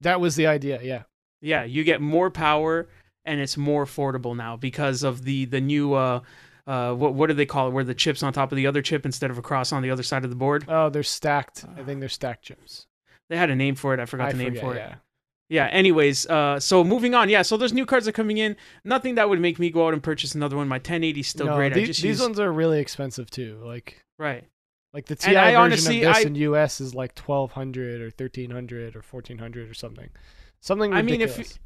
[0.00, 0.80] That was the idea.
[0.82, 1.02] Yeah.
[1.40, 2.88] Yeah, you get more power
[3.24, 6.20] and it's more affordable now because of the the new uh
[6.66, 8.82] uh what what do they call it where the chips on top of the other
[8.82, 10.64] chip instead of across on the other side of the board.
[10.68, 11.64] Oh, they're stacked.
[11.76, 12.86] I think they're stacked chips.
[13.28, 14.00] They had a name for it.
[14.00, 14.78] I forgot I the name forget, for it.
[14.78, 14.94] yeah.
[15.48, 15.66] Yeah.
[15.66, 17.28] Anyways, uh, so moving on.
[17.28, 17.42] Yeah.
[17.42, 18.56] So there's new cards that are coming in.
[18.84, 20.66] Nothing that would make me go out and purchase another one.
[20.68, 21.72] My 1080 is still no, great.
[21.74, 23.60] these, use ones are really expensive too.
[23.64, 24.44] Like right.
[24.92, 28.00] like the And TI I version honestly- of this I- in US is like 1200
[28.00, 30.08] or 1300 or 1400 or something.
[30.60, 31.32] Something ridiculous.
[31.34, 31.58] I mean, if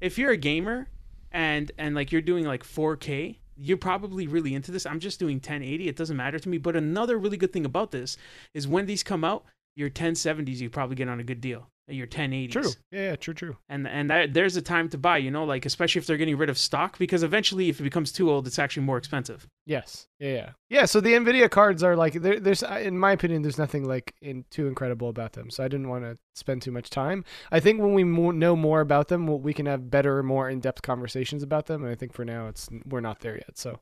[0.00, 0.88] if you're a gamer
[1.30, 4.86] and and like you're doing like 4K, you're probably really into this.
[4.86, 5.86] I'm just doing 1080.
[5.88, 6.58] It doesn't matter to me.
[6.58, 8.16] But another really good thing about this
[8.54, 9.44] is when these come out,
[9.76, 11.68] your 1070s you probably get on a good deal.
[11.90, 12.52] Your 1080s.
[12.52, 12.70] True.
[12.90, 13.56] Yeah, yeah, true, true.
[13.68, 16.36] and and that, there's a time to buy you know like especially if they're getting
[16.36, 20.08] rid of stock because eventually if it becomes too old it's actually more expensive Yes.
[20.18, 20.50] Yeah, yeah.
[20.68, 24.14] Yeah, so the Nvidia cards are like there, there's in my opinion there's nothing like
[24.20, 25.48] in too incredible about them.
[25.48, 27.24] So I didn't want to spend too much time.
[27.52, 30.50] I think when we mo- know more about them, we'll, we can have better more
[30.50, 33.56] in-depth conversations about them and I think for now it's we're not there yet.
[33.58, 33.78] So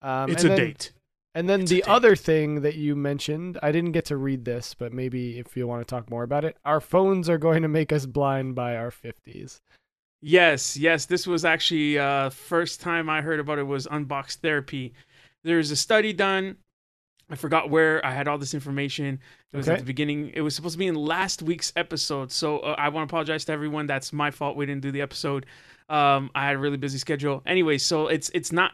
[0.00, 0.74] um a then,
[1.36, 4.72] And then It's the other thing that you mentioned, I didn't get to read this,
[4.74, 7.68] but maybe if you want to talk more about it, our phones are going to
[7.68, 9.60] make us blind by our 50s.
[10.22, 14.94] yes yes this was actually uh first time i heard about it was Unbox Therapy
[15.44, 16.56] there's a study done
[17.28, 19.20] i forgot where i had all this information
[19.52, 19.74] it was Okay.
[19.74, 22.88] at the beginning it was supposed to be in last week's episode so uh, i
[22.88, 25.44] want to apologize to everyone that's my fault we didn't do the episode
[25.90, 28.72] um i had a really busy schedule anyway so it's it's not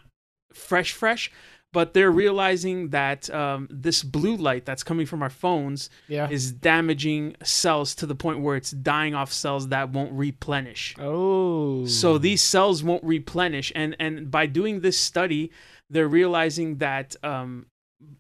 [0.55, 1.31] fresh fresh
[1.73, 6.29] but they're realizing that um, this blue light that's coming from our phones Yeah.
[6.31, 10.95] is damaging cells to the point where it's dying off cells that won't replenish.
[10.99, 11.87] Oh.
[11.87, 15.51] So these cells won't replenish, and and by doing this study,
[15.91, 17.67] they're realizing that um,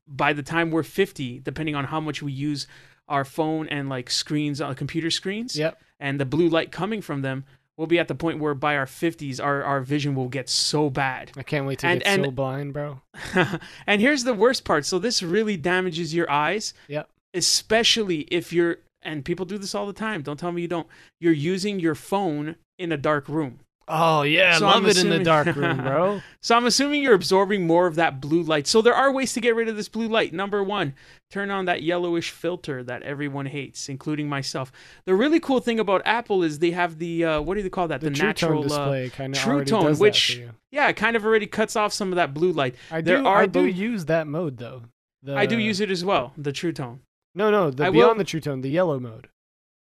[0.07, 2.67] by the time we're 50, depending on how much we use
[3.09, 5.79] our phone and like screens, uh, computer screens, Yep.
[6.01, 7.45] and the blue light coming from them,
[7.77, 10.91] we'll be at the point where by our 50s, our our vision will get so
[10.91, 11.33] bad.
[11.37, 13.01] I can't wait to And- get and- so blind, bro.
[13.87, 14.85] and here's the worst part.
[14.87, 16.75] So this really damages your eyes.
[16.89, 17.09] Yep.
[17.35, 20.23] Especially if you're and people do this all the time.
[20.23, 20.87] Don't tell me you don't.
[21.21, 23.59] You're using your phone in a dark room.
[23.89, 26.21] Oh yeah, So love I'm it in the dark room, bro.
[26.41, 28.67] So I'm assuming you're absorbing more of that blue light.
[28.67, 30.33] So there are ways to get rid of this blue light.
[30.33, 30.95] Number one,
[31.31, 34.71] turn on that yellowish filter that everyone hates, including myself.
[35.05, 37.89] The really cool thing about Apple is they have the uh, what do they call
[37.89, 38.01] that?
[38.01, 40.51] The, The, True natural Tone uh, display kind of True Tone, which- that for you.
[40.71, 42.77] yeah, it kind of already cuts off some of that blue light.
[42.91, 43.27] I there do.
[43.27, 44.83] are I do blue- use that mode though.
[45.25, 47.01] The, I do use it as well, the True Tone.
[47.35, 49.29] No, no, the I will- beyond the True Tone, the yellow mode.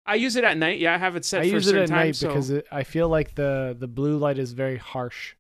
[0.06, 0.80] I use it at night.
[0.80, 1.98] Yeah, I have it set I use it at time.
[1.98, 5.36] night so because it, I feel like the the blue light is very harsh.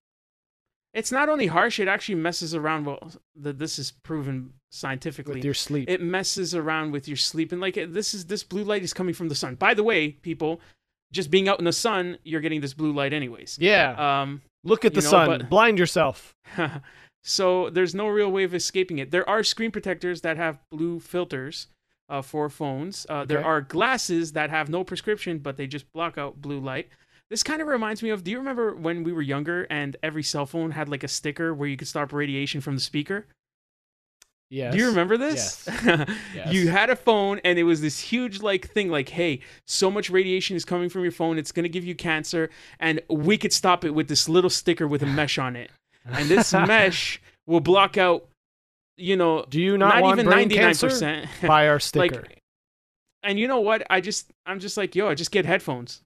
[0.94, 2.86] it's not only harsh; it actually messes around.
[2.86, 5.36] Well, the, this is proven scientifically.
[5.36, 5.90] with your sleep.
[5.90, 9.14] it messes around with your sleep, and like this is this blue light is coming
[9.14, 9.56] from the sun.
[9.56, 10.62] By the way, people,
[11.12, 13.58] just being out in the sun, you're getting this blue light anyways.
[13.60, 15.28] yeah, Um, look at the know, sun.
[15.28, 16.36] but- Blind yourself.
[17.24, 19.12] so there's no real way of escaping it.
[19.12, 21.68] There are screen protectors that have blue filters
[22.12, 23.08] uh, for phones.
[23.10, 26.90] Uh, There are glasses that have no prescription, but they just block out blue light.
[27.30, 28.24] This kind of reminds me of.
[28.24, 31.54] Do you remember when we were younger and every cell phone had like a sticker
[31.54, 33.26] where you could stop radiation from the speaker?
[34.50, 34.74] Yes.
[34.74, 35.66] Do you remember this?
[35.86, 36.10] Yes.
[36.52, 40.10] You had a phone and it was this huge like thing like, hey, so much
[40.10, 42.50] radiation is coming from your phone, it's gonna give you cancer,
[42.82, 45.72] and we could stop it with this little sticker with a mesh on it.
[46.06, 48.28] And this mesh will block out
[48.98, 52.16] you know, Do you not, not, want even ninety nine percent Buy our sticker.
[52.22, 52.42] Like,
[53.24, 53.86] and you know what?
[53.90, 56.02] I just I'm just like yo, I just get headphones.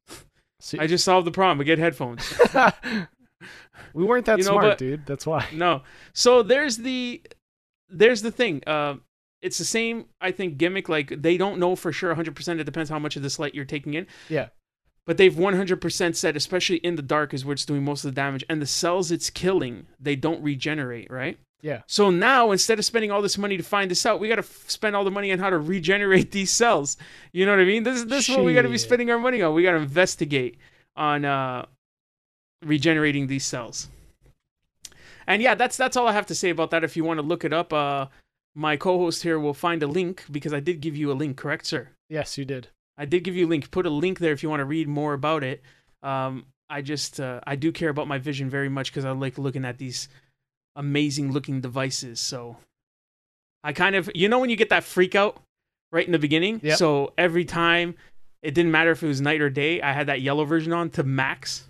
[0.59, 1.57] See- I just solved the problem.
[1.57, 2.33] We get headphones.
[3.93, 5.05] we weren't that You know, smart, but- dude.
[5.05, 5.47] That's why.
[5.53, 5.81] no.
[6.13, 7.21] So there's the
[7.89, 8.63] there's the thing.
[8.67, 8.95] Uh,
[9.41, 10.89] it's the same I think gimmick.
[10.89, 12.35] Like they don't know for sure 100.
[12.35, 14.07] percent It depends how much of this light you're taking in.
[14.29, 14.47] Yeah.
[15.05, 18.15] But they've 100% said, especially in the dark, is where it's doing most of the
[18.19, 18.43] damage.
[18.49, 21.37] And the cells it's killing, they don't regenerate, right?
[21.65, 21.81] Yeah.
[21.87, 24.41] So now, instead of spending all this money to find this out, we got to
[24.41, 26.95] f- spend all the money on how to regenerate these cells.
[27.33, 27.81] You know what I mean?
[27.81, 29.55] This, this is what we got to be spending our money on.
[29.55, 30.59] We got to investigate
[30.95, 31.65] on uh,
[32.63, 33.87] regenerating these cells.
[35.25, 36.83] And yeah, that's that's all I have to say about that.
[36.83, 38.05] If you want to look it up, uh,
[38.53, 41.65] my co-host here will find a link because I did give you a link, correct,
[41.65, 41.89] sir?
[42.09, 42.67] Yes, you did.
[42.95, 43.71] I did give you a link.
[43.71, 45.63] Put a link there if you want to read more about it.
[46.03, 49.39] Um, I just uh, I do care about my vision very much because I like
[49.39, 50.09] looking at these
[50.75, 52.19] amazing looking devices.
[52.19, 52.57] So
[53.63, 55.37] I kind of you know when you get that freak out
[55.91, 56.59] right in the beginning.
[56.63, 56.77] Yep.
[56.77, 57.95] So every time
[58.41, 60.89] it didn't matter if it was night or day, I had that yellow version on
[60.91, 61.63] to max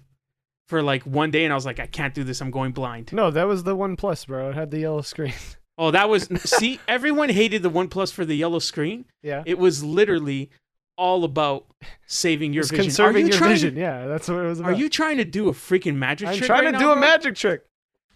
[0.67, 2.41] for like one day, and I was like, I can't do this.
[2.41, 3.13] I'm going blind.
[3.13, 4.49] No, that was the OnePlus, bro.
[4.49, 5.33] It had the yellow screen.
[5.77, 6.79] Oh, that was see.
[6.87, 9.03] Everyone hated the OnePlus for the yellow screen.
[9.21, 9.43] yeah.
[9.45, 10.49] It was literally
[10.97, 11.65] all about
[12.07, 12.85] saving your It's vision.
[12.85, 13.75] conserving you your vision.
[13.75, 14.71] To, yeah, that's what it was about.
[14.71, 16.47] are you trying to do a freaking magic I'm trick?
[16.47, 17.65] trying right to now, do a magic trick.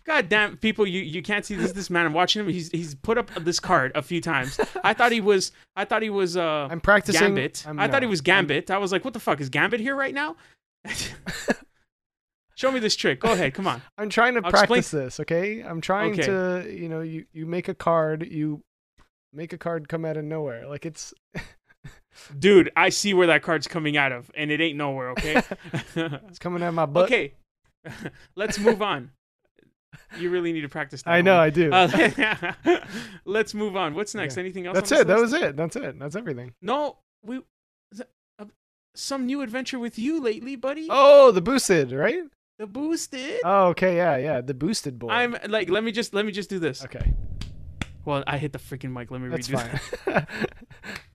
[0.10, 0.88] God damn, people!
[0.88, 1.72] You you can't see this.
[1.72, 2.50] This man, I'm watching him.
[2.50, 4.60] He's he's put up this card a few times.
[4.84, 5.52] I thought he was.
[5.76, 6.36] I thought he was.
[6.36, 7.22] Uh, I'm practicing.
[7.22, 7.64] Gambit.
[7.68, 8.72] I'm- I thought no, he was I'm- Gambit.
[8.72, 10.36] I was like, what the fuck is Gambit here right now?
[12.56, 13.20] Show me this trick.
[13.20, 13.54] Go ahead.
[13.54, 13.84] Come on.
[14.00, 15.62] I'm trying to I'll explain- practice this, okay?
[15.62, 16.24] I'm trying Okay.
[16.24, 18.62] to, you know, you you make a card, you
[19.32, 20.68] make a card come out of nowhere.
[20.68, 21.14] Like it's
[22.40, 25.42] Dude, I see where that card's coming out of, and it ain't nowhere, okay?
[25.96, 27.06] it's coming out of my butt.
[27.06, 27.34] okay.
[28.36, 29.12] Let's move on.
[30.18, 31.12] You really need to practice that.
[31.12, 31.40] I know, homie.
[31.40, 31.72] I do.
[31.72, 32.80] Uh,
[33.26, 33.94] let's move on.
[33.94, 34.36] What's next?
[34.36, 34.42] Yeah.
[34.42, 34.76] Anything else?
[34.76, 35.08] That's it.
[35.08, 35.34] That list?
[35.34, 35.56] was it.
[35.56, 36.00] That's it.
[36.00, 36.54] That's everything.
[36.62, 37.42] No, we
[38.38, 38.46] uh,
[38.96, 40.88] some new adventure with you lately, buddy.
[40.90, 42.24] Oh, the boosted, right?
[42.58, 43.40] The boosted.
[43.44, 45.10] Oh, okay, yeah, yeah, the boosted boy.
[45.10, 46.84] I'm like, let me just let me just do this.
[46.84, 47.14] okay.
[48.06, 49.12] Well, I hit the freaking mic.
[49.12, 50.28] Let me That's redo fine.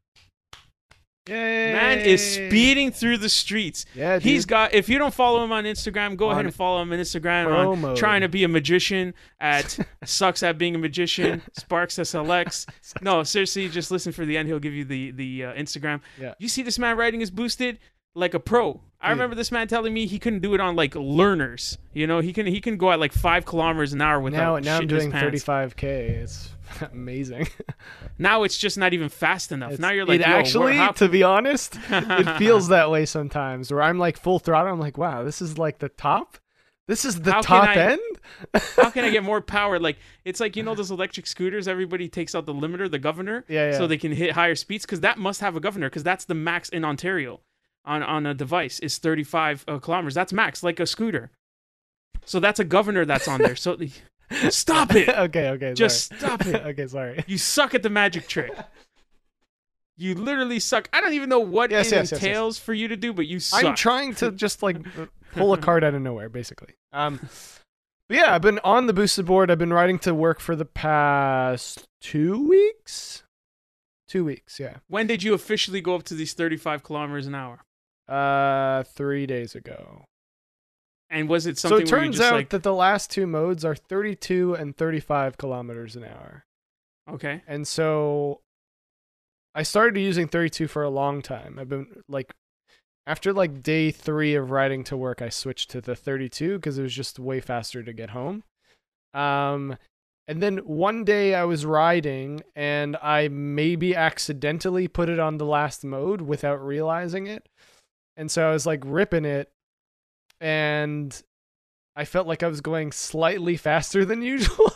[1.29, 1.73] Yay!
[1.73, 3.87] Man is speeding through the streets.
[3.95, 4.25] Yeah, dude.
[4.25, 4.75] He's got.
[4.75, 7.47] If you don't follow him on Instagram, go ahead and follow him on Instagram.
[7.71, 7.97] On mode.
[7.97, 11.41] trying to be a magician at sucks at being a magician.
[11.59, 12.67] Sparx SLX.
[13.03, 14.49] No, seriously, just listen for the end.
[14.49, 16.01] He'll give you the the uh, Instagram.
[16.21, 16.35] Yeah.
[16.39, 17.79] You see this man riding his boosted
[18.15, 18.81] like a pro.
[19.05, 21.79] I remember this man telling me he couldn't do it on like learners.
[21.93, 24.73] You know, he can he can go at like five kilometers an hour without now
[24.73, 25.83] now I'm doing 35k.
[25.83, 26.51] It's
[26.93, 27.49] amazing.
[28.17, 29.73] Now it's just not even fast enough.
[29.73, 33.73] It's- now you're like, it actually, to be honest, it feels that way sometimes.
[33.73, 34.73] Where I'm like full throttle.
[34.73, 36.39] I'm like, wow, this is like the top.
[36.87, 38.01] This is the How top I- end.
[38.77, 39.81] how can I get more power?
[39.81, 41.67] Like it's like you know those electric scooters.
[41.67, 43.79] Everybody takes out the limiter, the governor, Yeah, yeah.
[43.79, 44.85] so they can hit higher speeds.
[44.87, 45.89] Because that must have a governor.
[45.91, 47.41] Because that's the max in Ontario
[47.85, 50.15] on on a device is 35 uh, kilometers.
[50.15, 51.31] That's max, like a scooter.
[52.25, 53.57] So that's a governor that's on there.
[53.57, 53.77] So
[54.51, 55.09] stop it.
[55.19, 55.75] okay, okay.
[55.75, 56.21] Just sorry.
[56.21, 56.55] stop it.
[56.67, 57.25] okay, sorry.
[57.27, 58.53] You suck at the magic trick.
[59.97, 60.89] You literally suck.
[60.93, 62.23] I don't even know what Yes, it yes, yes, yes.
[62.23, 63.65] entails for you to do, but you suck.
[63.65, 64.79] I'm trying to just like
[65.33, 66.75] pull a card out of nowhere, basically.
[66.93, 67.21] Um,
[68.09, 69.51] but yeah, I've been on the boosted board.
[69.51, 73.23] I've been riding to work for the past two weeks.
[74.07, 74.77] Two weeks, yeah.
[74.87, 77.65] when did you officially go up to these 35 kilometers an hour?
[78.09, 80.05] Uh, three days ago.
[81.11, 81.87] And was it something?
[81.87, 85.97] So it turns out like, that the last two modes are 32 and 35 kilometers
[85.97, 86.45] an hour.
[87.09, 88.41] okay, And so
[89.55, 91.59] I started using 32 for a long time.
[91.59, 92.35] I've been like,
[93.07, 96.83] after like day three of riding to work, I switched to the 32 because it
[96.83, 98.43] was just way faster to get home.
[99.13, 99.77] Um,
[100.27, 105.47] and then one day I was riding and I maybe accidentally put it on the
[105.47, 107.49] last mode without realizing it.
[108.17, 109.51] And so I was like ripping it
[110.41, 111.23] and
[111.97, 114.73] I felt like I was going slightly faster than usual.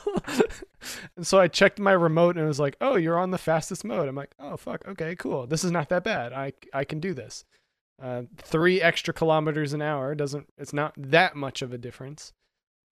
[1.16, 3.84] and so I checked my remote and it was like, "Oh, you're on the fastest
[3.84, 4.86] mode." I'm like, "Oh, fuck.
[4.86, 5.47] Okay, cool.
[5.47, 6.32] This is not that bad.
[6.32, 7.45] I I can do this."
[8.01, 12.32] Uh, 3 extra kilometers an hour doesn't it's not that much of a difference.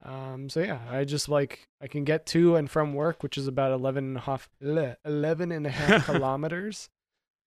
[0.05, 3.47] Um so yeah, I just like I can get to and from work, which is
[3.47, 6.89] about 11 and a half le- 11 and a half kilometers.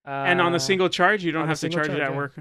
[0.07, 2.15] Uh, and on a single charge, you don't have to single charge, it at yeah.
[2.15, 2.39] work.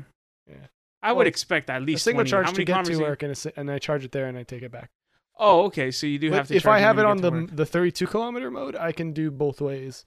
[0.49, 0.67] Yeah.
[1.03, 2.31] I would expect at a least single 20.
[2.31, 4.43] charge How to get to work and, a, and I charge it there and I
[4.43, 4.91] take it back.
[5.39, 5.91] Oh, okay.
[5.93, 6.57] So you do But have to.
[6.57, 7.51] if charge I have it on the work.
[7.55, 10.05] the 32 kilometer mode, I can do both ways.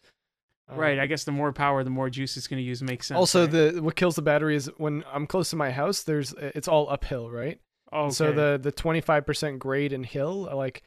[0.67, 0.99] Um, right.
[0.99, 3.17] I guess the more power, the more juice it's going to use makes sense.
[3.17, 3.51] also, right?
[3.73, 6.03] the what kills the battery is when I'm close to my house.
[6.03, 7.59] There's it's all uphill, right?
[7.93, 8.13] oh, okay.
[8.13, 10.83] So the the 25% grade and hill, like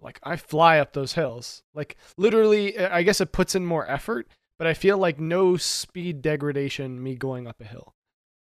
[0.00, 1.62] like I fly up those hills.
[1.74, 4.28] Like literally, I guess it puts in more effort,
[4.58, 7.94] but I feel like no speed degradation me going up a hill.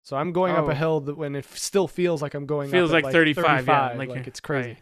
[0.02, 0.70] So I'm going up Oh.
[0.70, 3.44] a hill that when it still feels like I'm going Feels up at like 35,
[3.44, 3.56] yeah,
[3.88, 4.68] 35, like like, it's crazy.
[4.70, 4.78] right.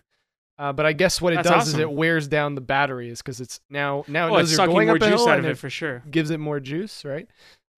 [0.60, 3.40] Uh, but I guess what it That's does is it wears down the batteries because
[3.40, 5.36] it's now now it Oh, knows it's you're going more up a juice hill out
[5.38, 6.02] and of it it for sure.
[6.10, 7.28] gives it more juice, right?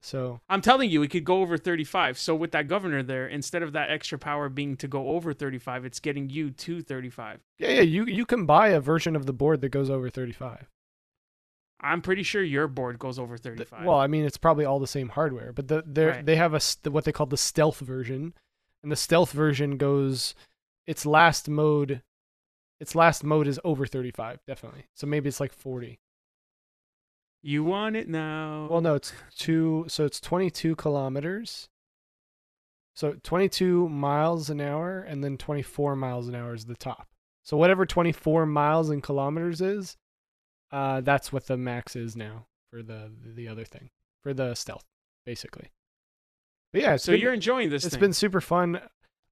[0.03, 2.17] So I'm telling you, it could go over 35.
[2.19, 5.85] So with that governor there, instead of that extra power being to go over 35,
[5.85, 7.41] it's getting you to 35.
[7.59, 10.71] yeah, yeah, you you can buy a version of the board that goes over 35.
[11.83, 13.85] I'm pretty sure your board goes over The- 35.
[13.87, 16.27] well, I mean, it's probably all the same hardware, but the they Right.
[16.27, 16.61] they have a
[16.91, 18.35] what they call the stealth version,
[18.83, 20.35] and the stealth version goes
[20.87, 22.03] its last mode.
[22.81, 24.87] Its last mode is over 35, definitely.
[24.95, 26.01] So maybe it's like 40.
[27.43, 28.67] you want it now.
[28.71, 29.87] Well, no, it's two.
[29.89, 31.71] So it's 22 kilometers.
[32.95, 37.09] So 22 miles an hour, and then 24 miles an hour is the top.
[37.43, 39.97] So whatever 24 miles and kilometers is,
[40.73, 43.91] uh, that's what the max is now for the the other thing
[44.23, 44.85] for the stealth,
[45.27, 45.71] basically.
[46.73, 48.01] But yeah, so been, you're enjoying this it's thing.
[48.01, 48.81] been super fun.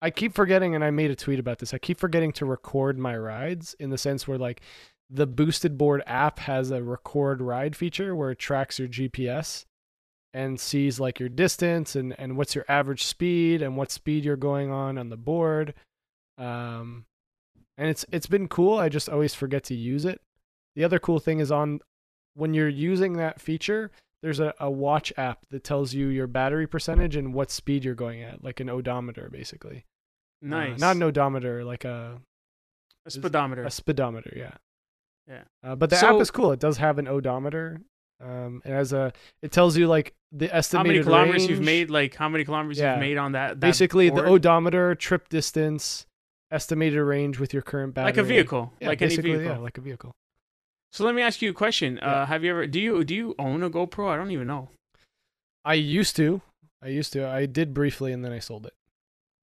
[0.01, 1.75] I keep forgetting, and I made a tweet about this.
[1.75, 4.63] I keep forgetting to record my rides in the sense where like
[5.11, 9.65] the boosted board app has a record ride feature where it tracks your GPS
[10.35, 14.37] and sees like your distance and and what's your average speed and what speed you're
[14.37, 15.75] going on on the board.
[16.37, 17.07] Um,
[17.77, 18.79] and it's it's been cool.
[18.79, 20.21] I just always forget to use it.
[20.79, 21.81] The other cool thing is on
[22.35, 23.91] when you're using that feature,
[24.23, 27.97] there's a, a watch app that tells you your battery percentage and what speed you're
[27.97, 29.85] going at, like an odometer, basically.
[30.45, 30.79] Uh, nice.
[30.79, 32.21] not an odometer, like a
[33.07, 33.65] a speedometer.
[33.65, 34.33] a speedometer.
[34.37, 34.53] Yeah.
[35.27, 35.43] Yeah.
[35.65, 36.53] Uh, but the So- app is cool.
[36.53, 37.81] It does have an odometer.
[38.21, 39.13] Um, it has a.
[39.43, 41.91] It tells you like the estimated how many kilometers you've made?
[41.91, 42.93] Like how many kilometers Yeah.
[42.93, 43.49] you've made on that?
[43.49, 44.27] that Basically, board?
[44.27, 46.07] the odometer, trip distance,
[46.53, 48.13] estimated range with your current battery.
[48.13, 49.43] like a vehicle, Yeah, like any vehicle.
[49.45, 50.13] Yeah, like a vehicle.
[50.93, 51.99] So let me ask you a question.
[52.01, 52.23] Yeah.
[52.23, 54.09] Uh, have you ever do you do you own a GoPro?
[54.09, 54.69] I don't even know.
[55.65, 56.41] I used to.
[56.83, 57.27] I used to.
[57.29, 58.73] I did briefly, and then I sold it.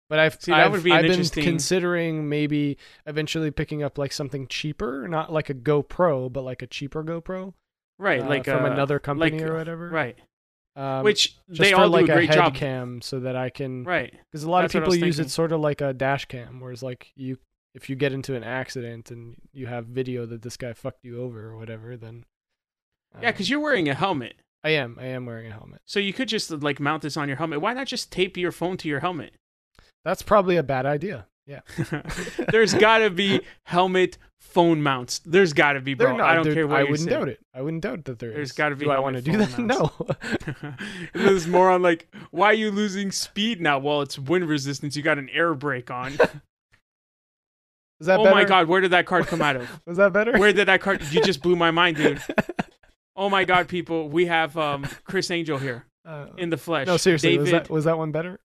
[0.09, 3.99] But I've See, that I've, would be I've been interesting- considering maybe eventually picking up
[3.99, 7.53] like something cheaper, not like a GoPro, but like a cheaper GoPro,
[7.99, 9.91] Right, uh, like from uh, another company like- or whatever.
[9.91, 10.17] Right.
[10.77, 12.55] Um, Which they all like do a great head job.
[12.55, 14.15] cam, so that I can Right.
[14.31, 15.27] because a lot That's of what I was people use thinking.
[15.29, 17.37] it sort of like a dash cam, whereas like you
[17.75, 21.21] if you get into an accident and you have video that this guy fucked you
[21.23, 22.25] over or whatever, then
[23.21, 25.81] Yeah, um, because you're wearing a helmet, I am I am wearing a helmet.
[25.87, 27.61] so you could just like mount this on your helmet.
[27.61, 29.35] Why not just tape your phone to your helmet?
[30.05, 31.27] That's probably a bad idea.
[31.47, 31.61] Yeah,
[32.53, 35.21] There's got to be helmet phone mounts.
[35.21, 36.15] There's got to be, bro.
[36.17, 37.41] Not, I don't care what I wouldn't doubt it.
[37.55, 38.53] I wouldn't doubt that there There's is.
[38.57, 39.59] gotta be Do I want to do that?
[39.59, 39.91] mounts.
[40.61, 40.75] No.
[41.15, 43.79] There's more on like, why are you losing speed now?
[43.79, 44.95] Well, it's wind resistance.
[44.95, 46.19] You got an air brake on.
[48.01, 48.35] Is that oh better?
[48.37, 49.81] my god, where did that card come out of?
[49.87, 50.39] Was that better?
[50.39, 51.03] Where did that card?
[51.13, 52.21] You just blew my mind, dude.
[53.21, 56.87] Oh my god, people, we have um Criss Angel here Uh, in the flesh.
[56.87, 58.39] no, seriously, David, was that was that one better?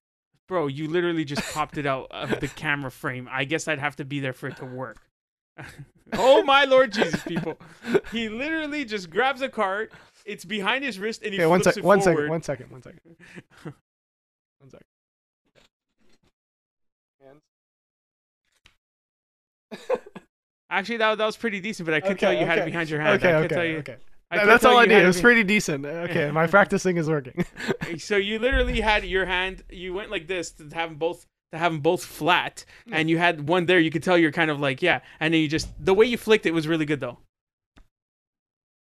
[0.48, 3.28] bro, you literally just popped it out of the camera frame.
[3.30, 4.98] I guess I'd have to be there for it to work.
[6.14, 7.56] oh my lord Jesus, people.
[8.10, 9.92] He literally just grabs a card.
[10.26, 12.16] It's behind his wrist and he Okay, one flips sec, it one forward.
[12.16, 13.00] second, one second, one second,
[14.58, 14.86] one second.
[20.70, 22.90] Actually, that, that was pretty decent, but I could Okay, tell you had it behind
[22.90, 23.22] your hand.
[23.22, 23.78] Okay, I could tell okay, you.
[23.78, 23.96] okay.
[24.30, 25.02] I That's all I did.
[25.02, 25.84] It was pretty decent.
[25.86, 27.44] Okay, my practicing is working.
[27.98, 29.62] So you literally had your hand.
[29.70, 32.94] You went like this to have them both to have them both flat, Hmm.
[32.94, 33.78] and you had one there.
[33.78, 36.16] You could tell you're kind of like yeah, and then you just the way you
[36.16, 37.18] flicked it was really good though.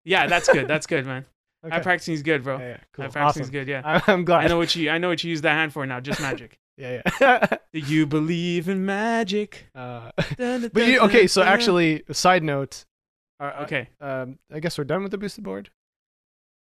[0.05, 0.67] Yeah, that's good.
[0.69, 1.27] That's good, man.
[1.65, 1.77] Okay.
[1.77, 2.59] Eye practicing is good, bro.
[2.59, 3.05] Yeah, yeah, cool.
[3.05, 3.69] Eye practicing is good.
[3.69, 4.45] Yeah, I- I'm glad.
[4.45, 6.01] I know what you I know what you use that hand for now.
[6.01, 6.59] Just magic.
[6.77, 7.47] Yeah, yeah.
[7.73, 9.67] Do you believe in magic?
[9.75, 12.85] uh, Dun, dun, but you, okay, so actually, side note.
[13.41, 15.71] Uh, okay, Um, I guess we're done with the boosted board.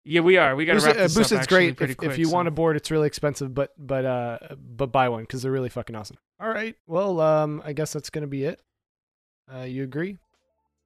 [0.05, 0.55] yeah, we are.
[0.55, 1.21] We got to wrap uh, this up.
[1.23, 1.77] boosted's actually great.
[1.77, 4.37] pretty If, quick, if you so- want a board, it's really expensive, but but uh,
[4.57, 6.17] but buy one because they're really fucking awesome.
[6.39, 6.75] All right.
[6.87, 8.61] Well, um, I guess that's gonna be it.
[9.53, 10.17] Uh, you agree?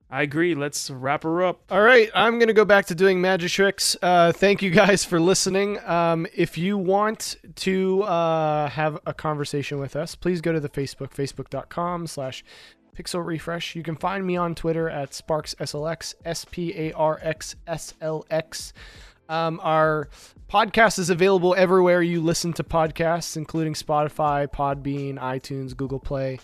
[0.10, 0.54] I agree.
[0.54, 1.62] Let's wrap her up.
[1.72, 3.98] All right, I'm gonna go back to doing magic tricks.
[4.02, 5.80] Uh, thank you guys for listening.
[5.86, 10.70] Um, if you want to uh, have a conversation with us, please go to the
[10.70, 12.44] Facebook, facebook.com/slash
[12.96, 13.76] Pixel Refresh.
[13.76, 18.24] You can find me on Twitter at SparxSLX, S P A R X S L
[18.30, 18.74] X.
[19.30, 20.10] Um, our
[20.48, 26.40] podcast is available everywhere you listen to podcasts, including Spotify, Podbean, iTunes, Google Play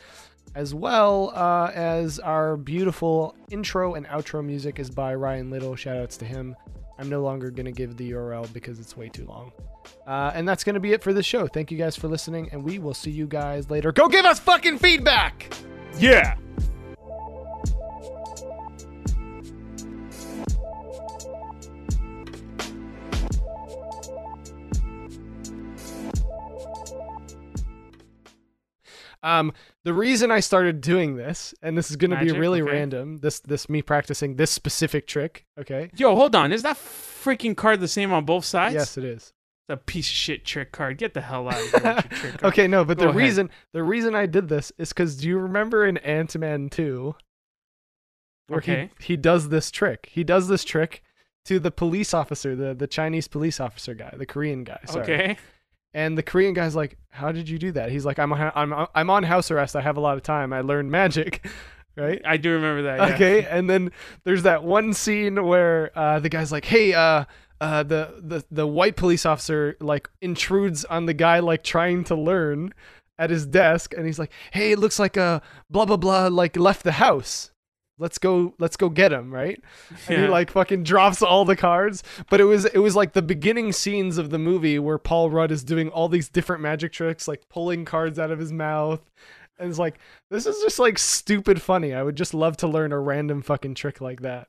[0.56, 5.76] as well uh, as our beautiful intro and outro music is by Ryan Little.
[5.76, 6.56] Shoutouts to him.
[6.98, 9.52] I'm no longer going to give the URL because it's way too long.
[10.06, 11.48] Uh, and that's going to be it for this show.
[11.48, 13.92] Thank you guys for listening, and we will see you guys later.
[13.92, 15.54] Go give us fucking feedback!
[15.98, 16.36] Yeah.
[29.22, 29.52] Um,
[29.84, 32.72] the reason I started doing this, and this is going to be really okay.
[32.72, 33.18] random.
[33.18, 35.46] This this me practicing this specific trick.
[35.60, 35.92] Okay.
[35.98, 36.52] Yo, hold on.
[36.54, 38.76] Is that freaking card the same on both sides?
[38.76, 39.34] Yes, it is.
[39.68, 40.98] It's a piece of shit trick card.
[40.98, 41.94] Get the hell out of here.
[41.96, 42.54] with your trick card.
[42.54, 43.20] Okay, no, but Go the ahead.
[43.22, 47.16] reason the reason I did this is because do you remember in Ant Man two,
[48.48, 48.90] where Okay.
[49.00, 50.10] he he does this trick?
[50.12, 51.04] He does this trick
[51.46, 54.80] to the police officer, the the Chinese police officer guy, the Korean guy.
[54.86, 55.04] Sorry.
[55.04, 55.38] Okay.
[55.94, 58.88] And the Korean guy's like, "How did you do that?" He's like, "I'm on, I'm
[58.94, 59.76] I'm on house arrest.
[59.76, 60.54] I have a lot of time.
[60.54, 61.46] I learned magic."
[61.98, 62.22] Right?
[62.24, 62.98] I do remember that.
[63.10, 63.16] Yeah.
[63.16, 63.92] Okay, and then
[64.24, 67.26] there's that one scene where uh, the guy's like, "Hey, uh,
[67.60, 72.16] uh, the the the white police officer like intrudes on the guy like trying to
[72.16, 72.74] learn
[73.18, 76.56] at his desk, and he's like, "Hey, it looks like uh blah blah blah like
[76.56, 77.52] left the house.
[78.00, 79.62] Let's go, let's go get him." Right?
[80.08, 82.04] And he like fucking drops all the cards.
[82.30, 85.52] But it was it was like the beginning scenes of the movie where Paul Rudd
[85.52, 89.02] is doing all these different magic tricks, like pulling cards out of his mouth.
[89.60, 90.00] And it's like,
[90.30, 91.94] this is just like stupid funny.
[91.94, 94.48] I would just love to learn a random fucking trick like that.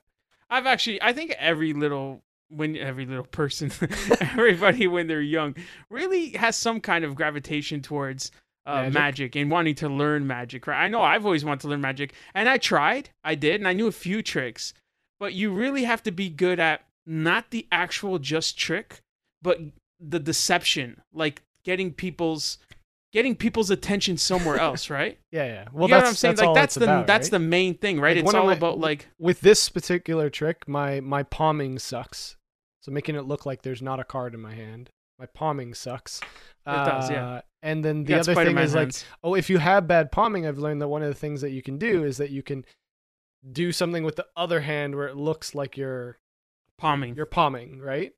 [0.49, 3.71] I've actually, I think every little when every little person,
[4.21, 5.55] everybody when they're young,
[5.89, 8.31] really has some kind of gravitation towards
[8.65, 8.93] uh, Magic?
[8.93, 9.35] magic.
[9.35, 10.67] and wanting to learn magic.
[10.67, 10.83] Right?
[10.83, 13.73] I know I've always wanted to learn magic, and I tried, I did, and I
[13.73, 14.73] knew a few tricks.
[15.19, 19.01] But you really have to be good at not the actual just trick,
[19.41, 19.59] but
[19.99, 22.57] the deception, like getting people's
[23.13, 25.19] getting people's attention somewhere else, right?
[25.31, 25.65] Yeah, yeah.
[25.73, 26.35] Well, you know that's what I'm saying?
[26.35, 27.31] That's like that's the about, that's right?
[27.31, 28.15] the main thing, right?
[28.15, 30.67] Like, it's all my- about like with this particular trick.
[30.67, 32.37] My my palming sucks.
[32.81, 34.89] So making it look like there's not a card in my hand.
[35.21, 36.19] My palming sucks.
[36.65, 37.27] It does, yeah.
[37.27, 38.91] Uh, And then the other thing Spider-Man is like,
[39.23, 41.61] oh, if you have bad palming, I've learned that one of the things that you
[41.61, 42.65] can do is that you can
[43.51, 46.17] do something with the other hand where it looks like you're
[46.79, 47.15] palming.
[47.15, 48.13] you're palming, right?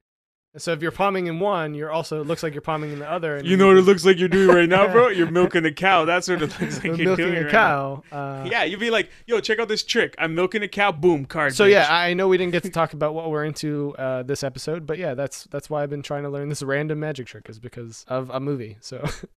[0.53, 2.99] And so if you're palming in one, you're also it looks like you're palming in
[2.99, 3.37] the other.
[3.37, 5.07] And You know what it looks like you're doing right now, bro?
[5.07, 6.05] You're milking a cow.
[6.05, 8.03] That's what it looks like You're you're milking doing a right cow.
[8.11, 8.47] Uh.
[8.49, 10.13] Yeah, you'd be like, "Yo, check out this trick.
[10.19, 10.91] I'm milking a cow.
[10.91, 11.71] Boom, card." So bitch.
[11.71, 14.85] yeah, I know we didn't get to talk about what we're into uh, this episode,
[14.85, 17.57] but yeah, that's that's why I've been trying to learn this random magic trick is
[17.57, 18.77] because of a movie.
[18.79, 19.03] So